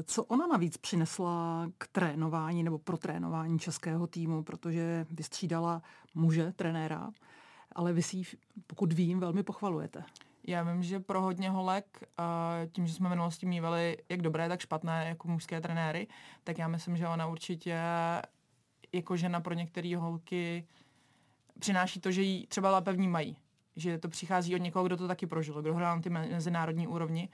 Co 0.04 0.24
ona 0.24 0.46
navíc 0.46 0.76
přinesla 0.76 1.66
k 1.78 1.88
trénování 1.88 2.62
nebo 2.62 2.78
pro 2.78 2.96
trénování 2.96 3.58
českého 3.58 4.06
týmu, 4.06 4.42
protože 4.42 5.06
vystřídala 5.10 5.82
muže, 6.14 6.52
trenéra, 6.52 7.10
ale 7.72 7.92
vy 7.92 8.02
si 8.02 8.22
pokud 8.66 8.92
vím, 8.92 9.20
velmi 9.20 9.42
pochvalujete. 9.42 10.04
Já 10.46 10.62
vím, 10.62 10.82
že 10.82 11.00
pro 11.00 11.20
hodně 11.20 11.50
holek, 11.50 12.00
tím, 12.72 12.86
že 12.86 12.94
jsme 12.94 13.08
v 13.08 13.10
minulosti 13.10 13.46
mývali 13.46 13.98
jak 14.08 14.22
dobré, 14.22 14.48
tak 14.48 14.60
špatné 14.60 15.04
jako 15.08 15.28
mužské 15.28 15.60
trenéry, 15.60 16.06
tak 16.44 16.58
já 16.58 16.68
myslím, 16.68 16.96
že 16.96 17.08
ona 17.08 17.26
určitě 17.26 17.80
jako 18.92 19.16
žena 19.16 19.40
pro 19.40 19.54
některé 19.54 19.96
holky 19.96 20.66
přináší 21.58 22.00
to, 22.00 22.10
že 22.10 22.22
jí 22.22 22.46
třeba 22.46 22.70
lépe 22.70 22.92
vnímají. 22.92 23.36
Že 23.76 23.98
to 23.98 24.08
přichází 24.08 24.54
od 24.54 24.58
někoho, 24.58 24.84
kdo 24.84 24.96
to 24.96 25.08
taky 25.08 25.26
prožil, 25.26 25.62
kdo 25.62 25.74
hrál 25.74 25.96
na 25.96 26.02
ty 26.02 26.10
mezinárodní 26.10 26.86
úrovni, 26.86 27.28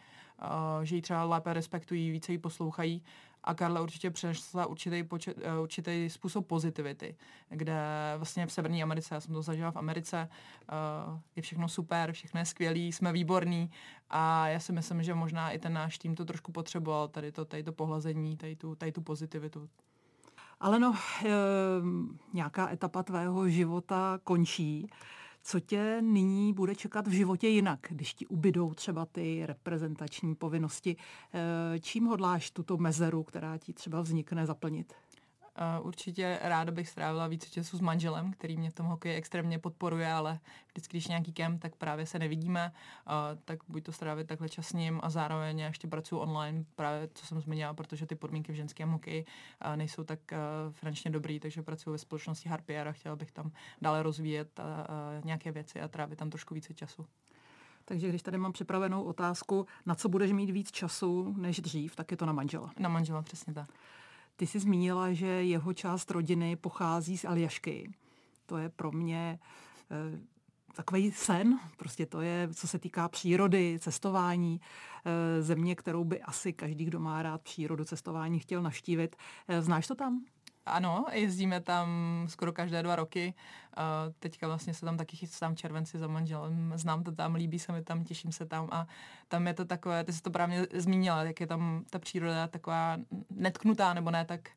že 0.83 0.96
ji 0.96 1.03
třeba 1.03 1.24
lépe 1.24 1.55
respektují, 1.55 2.11
více 2.11 2.33
ji 2.33 2.38
poslouchají 2.38 3.03
a 3.44 3.55
Karla 3.55 3.81
určitě 3.81 4.11
přinesla 4.11 4.66
určitý, 4.66 5.03
počet, 5.03 5.37
uh, 5.37 5.62
určitý 5.62 6.11
způsob 6.11 6.46
pozitivity, 6.46 7.16
kde 7.48 7.81
vlastně 8.16 8.46
v 8.46 8.53
Severní 8.53 8.83
Americe, 8.83 9.14
já 9.14 9.20
jsem 9.20 9.35
to 9.35 9.42
zažila 9.42 9.70
v 9.70 9.77
Americe, 9.77 10.29
uh, 11.09 11.18
je 11.37 11.42
všechno 11.42 11.68
super, 11.68 12.12
všechno 12.12 12.40
je 12.40 12.46
skvělý, 12.46 12.92
jsme 12.92 13.12
výborní 13.12 13.70
a 14.11 14.48
já 14.48 14.61
si 14.61 14.72
myslím, 14.72 15.03
že 15.03 15.14
možná 15.14 15.51
i 15.51 15.59
ten 15.59 15.72
náš 15.72 15.98
tým 15.98 16.14
to 16.14 16.24
trošku 16.24 16.53
potřeboval, 16.53 17.09
tady 17.09 17.33
to, 17.33 17.44
tady 17.44 17.62
to 17.62 17.72
pohlazení, 17.72 18.37
tady 18.37 18.57
tu, 18.57 18.74
tady 18.74 18.92
tu 18.92 19.01
pozitivitu. 19.01 19.68
Ale 20.61 20.79
no, 20.79 20.94
nějaká 22.33 22.70
etapa 22.70 23.03
tvého 23.03 23.48
života 23.48 24.18
končí. 24.24 24.90
Co 25.50 25.61
tě 25.61 26.02
nyní 26.02 26.52
bude 26.52 26.74
čekat 26.74 27.06
v 27.06 27.11
životě 27.11 27.48
jinak, 27.48 27.87
když 27.90 28.14
ti 28.14 28.26
ubydou 28.26 28.74
třeba 28.74 29.06
ty 29.06 29.46
reprezentační 29.46 30.34
povinnosti? 30.34 30.96
E, 31.74 31.80
čím 31.80 32.04
hodláš 32.04 32.50
tuto 32.50 32.76
mezeru, 32.76 33.22
která 33.22 33.58
ti 33.58 33.72
třeba 33.72 34.00
vznikne, 34.00 34.46
zaplnit? 34.46 34.92
Uh, 35.80 35.86
určitě 35.86 36.38
ráda 36.42 36.72
bych 36.72 36.88
strávila 36.88 37.26
více 37.26 37.50
času 37.50 37.78
s 37.78 37.80
manželem, 37.80 38.32
který 38.32 38.56
mě 38.56 38.70
v 38.70 38.74
tom 38.74 38.86
hokeji 38.86 39.14
extrémně 39.14 39.58
podporuje, 39.58 40.12
ale 40.12 40.40
vždycky, 40.68 40.96
když 40.96 41.06
nějaký 41.08 41.32
kemp, 41.32 41.62
tak 41.62 41.76
právě 41.76 42.06
se 42.06 42.18
nevidíme, 42.18 42.72
uh, 43.06 43.12
tak 43.44 43.58
buď 43.68 43.84
to 43.84 43.92
strávit 43.92 44.26
takhle 44.26 44.48
čas 44.48 44.66
s 44.66 44.72
ním 44.72 45.00
a 45.02 45.10
zároveň 45.10 45.58
ještě 45.58 45.88
pracuji 45.88 46.18
online, 46.18 46.64
právě 46.76 47.08
co 47.14 47.26
jsem 47.26 47.40
zmínila, 47.40 47.74
protože 47.74 48.06
ty 48.06 48.14
podmínky 48.14 48.52
v 48.52 48.54
ženském 48.54 48.90
hokeji 48.90 49.24
uh, 49.66 49.76
nejsou 49.76 50.04
tak 50.04 50.18
finančně 50.70 51.10
dobrý, 51.10 51.40
takže 51.40 51.62
pracuji 51.62 51.90
ve 51.90 51.98
společnosti 51.98 52.48
Harpier 52.48 52.88
a 52.88 52.92
chtěla 52.92 53.16
bych 53.16 53.32
tam 53.32 53.52
dále 53.82 54.02
rozvíjet 54.02 54.60
nějaké 55.24 55.52
věci 55.52 55.80
a 55.80 55.88
trávit 55.88 56.18
tam 56.18 56.30
trošku 56.30 56.54
více 56.54 56.74
času. 56.74 57.06
Takže 57.84 58.08
když 58.08 58.22
tady 58.22 58.38
mám 58.38 58.52
připravenou 58.52 59.02
otázku, 59.02 59.66
na 59.86 59.94
co 59.94 60.08
budeš 60.08 60.32
mít 60.32 60.50
víc 60.50 60.70
času 60.70 61.34
než 61.36 61.60
dřív, 61.60 61.96
tak 61.96 62.10
je 62.10 62.16
to 62.16 62.26
na 62.26 62.32
manžela. 62.32 62.70
Na 62.78 62.88
manžela, 62.88 63.22
přesně 63.22 63.54
tak. 63.54 63.68
Ty 64.38 64.46
jsi 64.46 64.59
zmínila, 64.59 65.12
že 65.12 65.27
jeho 65.27 65.72
část 65.72 66.11
rodiny 66.11 66.57
pochází 66.57 67.18
z 67.18 67.24
Aljašky. 67.24 67.92
To 68.46 68.57
je 68.59 68.68
pro 68.68 68.92
mě 68.92 69.38
e, 69.90 70.18
takový 70.74 71.12
sen, 71.12 71.59
prostě 71.77 72.07
to 72.07 72.20
je, 72.20 72.48
co 72.55 72.68
se 72.68 72.79
týká 72.79 73.09
přírody, 73.09 73.79
cestování, 73.81 74.61
e, 75.05 75.42
země, 75.42 75.74
kterou 75.74 76.05
by 76.05 76.22
asi 76.22 76.53
každý, 76.53 76.85
kdo 76.85 77.01
má 77.01 77.22
rád 77.22 77.42
přírodu, 77.42 77.85
cestování, 77.85 78.38
chtěl 78.38 78.62
naštívit. 78.62 79.16
E, 79.48 79.62
znáš 79.62 79.87
to 79.87 79.94
tam? 79.94 80.24
Ano, 80.68 81.07
jezdíme 81.12 81.61
tam 81.61 81.88
skoro 82.28 82.52
každé 82.52 82.83
dva 82.83 82.96
roky. 82.96 83.35
Uh, 83.78 84.12
teďka 84.18 84.46
vlastně 84.46 84.74
se 84.74 84.87
tam 84.87 84.96
taky 84.96 85.16
chystám 85.16 85.57
červenci 85.57 85.98
za 85.98 86.07
manželem. 86.07 86.72
Znám 86.76 87.04
to 87.04 87.12
tam, 87.12 87.35
líbí 87.35 87.59
se 87.59 87.72
mi 87.72 87.83
tam, 87.83 88.04
těším 88.04 88.33
se 88.33 88.46
tam 88.46 88.68
a 88.70 88.87
tam 89.28 89.46
je 89.46 89.54
to 89.54 89.64
takové, 89.64 90.04
ty 90.04 90.12
jsi 90.12 90.22
to 90.22 90.31
právě 90.31 90.66
zmínila, 90.74 91.22
jak 91.22 91.40
je 91.40 91.46
tam 91.46 91.85
ta 91.90 91.98
příroda 91.98 92.46
taková 92.46 92.96
netknutá 93.31 93.94
nebo 93.94 94.11
ne 94.11 94.24
tak 94.24 94.48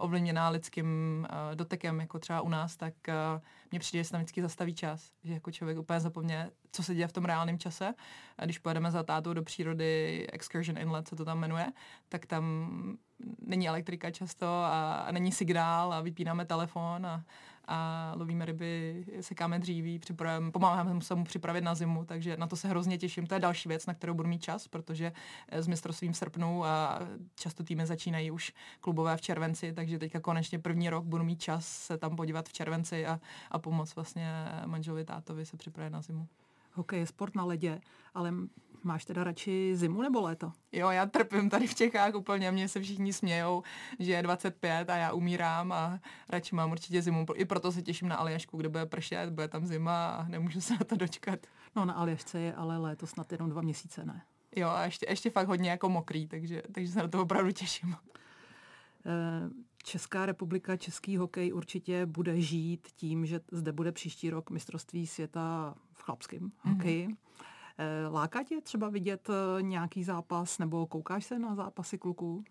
ovlivněná 0.00 0.48
lidským 0.48 0.86
uh, 1.30 1.54
dotekem, 1.54 2.00
jako 2.00 2.18
třeba 2.18 2.40
u 2.40 2.48
nás, 2.48 2.76
tak 2.76 2.94
uh, 3.08 3.42
mně 3.70 3.80
přijde, 3.80 4.00
že 4.00 4.04
se 4.04 4.12
tam 4.12 4.20
vždycky 4.20 4.42
zastaví 4.42 4.74
čas, 4.74 5.10
že 5.24 5.32
jako 5.32 5.50
člověk 5.50 5.78
úplně 5.78 6.00
zapomně, 6.00 6.50
co 6.72 6.82
se 6.82 6.94
děje 6.94 7.08
v 7.08 7.12
tom 7.12 7.24
reálném 7.24 7.58
čase. 7.58 7.94
A 8.38 8.44
když 8.44 8.58
pojedeme 8.58 8.90
za 8.90 9.02
tátou 9.02 9.32
do 9.32 9.42
přírody, 9.42 10.26
Excursion 10.32 10.78
Inlet 10.78 11.08
se 11.08 11.16
to 11.16 11.24
tam 11.24 11.38
jmenuje, 11.38 11.66
tak 12.08 12.26
tam 12.26 12.44
není 13.38 13.68
elektrika 13.68 14.10
často 14.10 14.46
a, 14.46 14.94
a 14.94 15.12
není 15.12 15.32
signál 15.32 15.92
a 15.92 16.00
vypínáme 16.00 16.44
telefon 16.44 17.06
a, 17.06 17.24
a 17.68 18.12
lovíme 18.16 18.44
ryby, 18.44 19.04
sekáme 19.20 19.58
dříví, 19.58 20.00
pomáháme 20.52 21.00
se 21.00 21.14
mu 21.14 21.24
připravit 21.24 21.60
na 21.60 21.74
zimu, 21.74 22.04
takže 22.04 22.36
na 22.36 22.46
to 22.46 22.56
se 22.56 22.68
hrozně 22.68 22.98
těším. 22.98 23.26
To 23.26 23.34
je 23.34 23.40
další 23.40 23.68
věc, 23.68 23.86
na 23.86 23.94
kterou 23.94 24.14
budu 24.14 24.28
mít 24.28 24.42
čas, 24.42 24.68
protože 24.68 25.12
s 25.48 25.66
mistrovstvím 25.66 26.12
v 26.12 26.16
srpnu 26.16 26.64
a 26.64 27.00
často 27.34 27.64
týmy 27.64 27.86
začínají 27.86 28.30
už 28.30 28.52
klubové 28.80 29.16
v 29.16 29.20
červenci, 29.20 29.72
takže 29.72 29.98
teďka 29.98 30.20
konečně 30.20 30.58
první 30.58 30.90
rok 30.90 31.04
budu 31.04 31.24
mít 31.24 31.42
čas 31.42 31.66
se 31.66 31.98
tam 31.98 32.16
podívat 32.16 32.48
v 32.48 32.52
červenci 32.52 33.06
a, 33.06 33.20
a 33.50 33.58
pomoct 33.58 33.94
vlastně 33.96 34.30
manželovi 34.66 35.04
tátovi 35.04 35.46
se 35.46 35.56
připravit 35.56 35.90
na 35.90 36.02
zimu 36.02 36.28
hokej 36.74 36.98
je 36.98 37.06
sport 37.06 37.34
na 37.34 37.44
ledě, 37.44 37.80
ale 38.14 38.32
máš 38.84 39.04
teda 39.04 39.24
radši 39.24 39.76
zimu 39.76 40.02
nebo 40.02 40.20
léto? 40.20 40.52
Jo, 40.72 40.90
já 40.90 41.06
trpím 41.06 41.50
tady 41.50 41.66
v 41.66 41.74
Čechách 41.74 42.14
úplně, 42.14 42.50
mě 42.50 42.68
se 42.68 42.80
všichni 42.80 43.12
smějou, 43.12 43.62
že 43.98 44.12
je 44.12 44.22
25 44.22 44.90
a 44.90 44.96
já 44.96 45.12
umírám 45.12 45.72
a 45.72 46.00
radši 46.28 46.54
mám 46.54 46.70
určitě 46.70 47.02
zimu. 47.02 47.26
I 47.34 47.44
proto 47.44 47.72
se 47.72 47.82
těším 47.82 48.08
na 48.08 48.16
Aljašku, 48.16 48.56
kde 48.56 48.68
bude 48.68 48.86
pršet, 48.86 49.30
bude 49.30 49.48
tam 49.48 49.66
zima 49.66 50.06
a 50.06 50.28
nemůžu 50.28 50.60
se 50.60 50.72
na 50.72 50.84
to 50.86 50.96
dočkat. 50.96 51.40
No 51.76 51.84
na 51.84 51.94
Aljašce 51.94 52.40
je 52.40 52.54
ale 52.54 52.78
léto 52.78 53.06
snad 53.06 53.32
jenom 53.32 53.50
dva 53.50 53.62
měsíce, 53.62 54.04
ne? 54.04 54.22
Jo, 54.56 54.68
a 54.68 54.84
ještě, 54.84 55.06
ještě 55.08 55.30
fakt 55.30 55.48
hodně 55.48 55.70
jako 55.70 55.88
mokrý, 55.88 56.26
takže, 56.26 56.62
takže 56.72 56.92
se 56.92 56.98
na 56.98 57.08
to 57.08 57.22
opravdu 57.22 57.52
těším. 57.52 57.96
Eh, 59.06 59.50
Česká 59.84 60.26
republika, 60.26 60.76
český 60.76 61.16
hokej 61.16 61.52
určitě 61.52 62.06
bude 62.06 62.40
žít 62.40 62.88
tím, 62.96 63.26
že 63.26 63.40
zde 63.52 63.72
bude 63.72 63.92
příští 63.92 64.30
rok 64.30 64.50
mistrovství 64.50 65.06
světa 65.06 65.74
v 65.92 66.02
chlapském 66.02 66.40
mm-hmm. 66.40 66.72
hokeji. 66.72 67.08
Eh, 67.78 68.08
láká 68.08 68.42
tě 68.42 68.60
třeba 68.60 68.88
vidět 68.88 69.28
eh, 69.30 69.62
nějaký 69.62 70.04
zápas 70.04 70.58
nebo 70.58 70.86
koukáš 70.86 71.24
se 71.24 71.38
na 71.38 71.54
zápasy 71.54 71.98
kluků? 71.98 72.44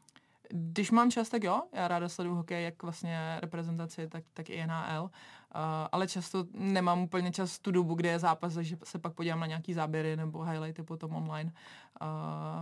Když 0.49 0.91
mám 0.91 1.11
čas, 1.11 1.29
tak 1.29 1.43
jo. 1.43 1.61
Já 1.73 1.87
ráda 1.87 2.09
sleduju 2.09 2.35
hokej, 2.35 2.63
jak 2.63 2.83
vlastně 2.83 3.37
reprezentaci, 3.41 4.07
tak, 4.07 4.23
tak 4.33 4.49
i 4.49 4.67
NHL. 4.67 5.03
Uh, 5.03 5.09
ale 5.91 6.07
často 6.07 6.45
nemám 6.53 6.99
úplně 6.99 7.31
čas 7.31 7.59
tu 7.59 7.71
dobu, 7.71 7.95
kde 7.95 8.09
je 8.09 8.19
zápas, 8.19 8.53
takže 8.53 8.77
se 8.83 8.99
pak 8.99 9.13
podívám 9.13 9.39
na 9.39 9.45
nějaký 9.45 9.73
záběry 9.73 10.15
nebo 10.15 10.43
highlighty 10.43 10.83
potom 10.83 11.15
online. 11.15 11.51
Uh, 12.01 12.07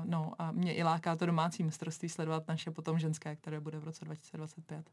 no 0.06 0.32
a 0.40 0.52
mě 0.52 0.76
i 0.76 0.84
láká 0.84 1.16
to 1.16 1.26
domácí 1.26 1.64
mistrovství 1.64 2.10
sledovat 2.10 2.48
naše 2.48 2.72
potom 2.72 3.00
ženské, 3.00 3.36
které 3.36 3.60
bude 3.60 3.80
v 3.80 3.84
roce 3.84 4.06
2025. 4.06 4.90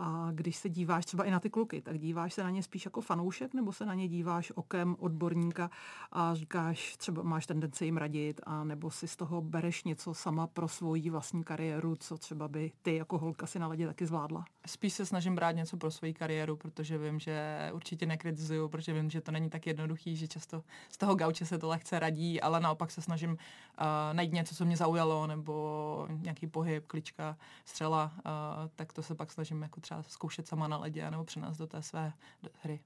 A 0.00 0.28
když 0.32 0.56
se 0.56 0.68
díváš 0.68 1.06
třeba 1.06 1.24
i 1.24 1.30
na 1.30 1.40
ty 1.40 1.50
kluky, 1.50 1.80
tak 1.80 1.98
díváš 1.98 2.34
se 2.34 2.42
na 2.42 2.50
ně 2.50 2.62
spíš 2.62 2.84
jako 2.84 3.00
fanoušek, 3.00 3.54
nebo 3.54 3.72
se 3.72 3.86
na 3.86 3.94
ně 3.94 4.08
díváš 4.08 4.52
okem 4.54 4.96
odborníka 4.98 5.70
a 6.12 6.34
říkáš, 6.34 6.96
třeba 6.96 7.22
máš 7.22 7.46
tendenci 7.46 7.84
jim 7.84 7.96
radit, 7.96 8.40
a 8.44 8.64
nebo 8.64 8.90
si 8.90 9.08
z 9.08 9.16
toho 9.16 9.40
bereš 9.40 9.84
něco 9.84 10.14
sama 10.14 10.46
pro 10.46 10.68
svoji 10.68 11.10
vlastní 11.10 11.44
kariéru, 11.44 11.96
co 11.96 12.18
třeba 12.18 12.48
by 12.48 12.72
ty 12.82 12.96
jako 12.96 13.18
holka 13.18 13.46
si 13.46 13.58
na 13.58 13.66
ledě 13.66 13.86
taky 13.86 14.06
zvládla? 14.06 14.44
Spíš 14.68 14.92
se 14.92 15.06
snažím 15.06 15.34
brát 15.34 15.52
něco 15.52 15.76
pro 15.76 15.90
svoji 15.90 16.14
kariéru, 16.14 16.56
protože 16.56 16.98
vím, 16.98 17.18
že 17.18 17.56
určitě 17.72 18.06
nekritizuju, 18.06 18.68
protože 18.68 18.92
vím, 18.92 19.10
že 19.10 19.20
to 19.20 19.30
není 19.30 19.50
tak 19.50 19.66
jednoduchý, 19.66 20.16
že 20.16 20.28
často 20.28 20.62
z 20.90 20.96
toho 20.96 21.14
gauče 21.14 21.46
se 21.46 21.58
to 21.58 21.68
lehce 21.68 21.98
radí, 21.98 22.40
ale 22.40 22.60
naopak 22.60 22.90
se 22.90 23.02
snažím 23.02 23.30
uh, 23.30 23.36
najít 24.12 24.32
něco, 24.32 24.54
co 24.54 24.64
mě 24.64 24.76
zaujalo, 24.76 25.26
nebo 25.26 26.06
nějaký 26.10 26.46
pohyb, 26.46 26.86
klička, 26.86 27.36
střela, 27.64 28.12
uh, 28.16 28.22
tak 28.76 28.92
to 28.92 29.02
se 29.02 29.14
pak 29.14 29.32
snažím 29.32 29.62
jako 29.62 29.80
třeba 29.80 30.02
zkoušet 30.02 30.48
sama 30.48 30.68
na 30.68 30.76
ledě 30.76 31.10
nebo 31.10 31.24
přenést 31.24 31.58
do 31.58 31.66
té 31.66 31.82
své 31.82 32.12
hry. 32.62 32.80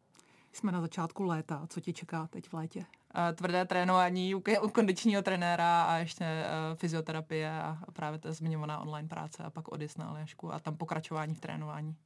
Jsme 0.53 0.73
na 0.73 0.81
začátku 0.81 1.23
léta. 1.23 1.67
Co 1.69 1.81
tě 1.81 1.93
čeká 1.93 2.27
teď 2.27 2.49
v 2.49 2.53
létě? 2.53 2.85
Uh, 3.15 3.37
tvrdé 3.37 3.65
trénování 3.65 4.35
u, 4.35 4.43
u 4.63 4.69
kondičního 4.69 5.23
trenéra 5.23 5.83
a 5.83 5.97
ještě 5.97 6.25
uh, 6.25 6.77
fyzioterapie 6.77 7.63
a 7.63 7.79
právě 7.93 8.19
ta 8.19 8.33
zmiňovaná 8.33 8.79
online 8.79 9.09
práce 9.09 9.43
a 9.43 9.51
pak 9.51 9.69
odjezd 9.69 9.99
na 9.99 10.07
Aljašku 10.07 10.53
a 10.53 10.59
tam 10.59 10.77
pokračování 10.77 11.35
v 11.35 11.41
trénování. 11.41 11.97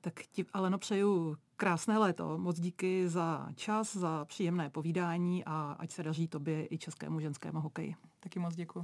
Tak 0.00 0.14
ti, 0.32 0.44
Aleno, 0.52 0.78
přeju 0.78 1.36
krásné 1.56 1.98
léto. 1.98 2.38
Moc 2.38 2.60
díky 2.60 3.08
za 3.08 3.48
čas, 3.54 3.96
za 3.96 4.24
příjemné 4.24 4.70
povídání 4.70 5.44
a 5.44 5.76
ať 5.78 5.90
se 5.90 6.02
daří 6.02 6.28
tobě 6.28 6.66
i 6.70 6.78
českému 6.78 7.20
ženskému 7.20 7.60
hokeji. 7.60 7.94
Taky 8.20 8.38
moc 8.38 8.54
děkuji. 8.54 8.82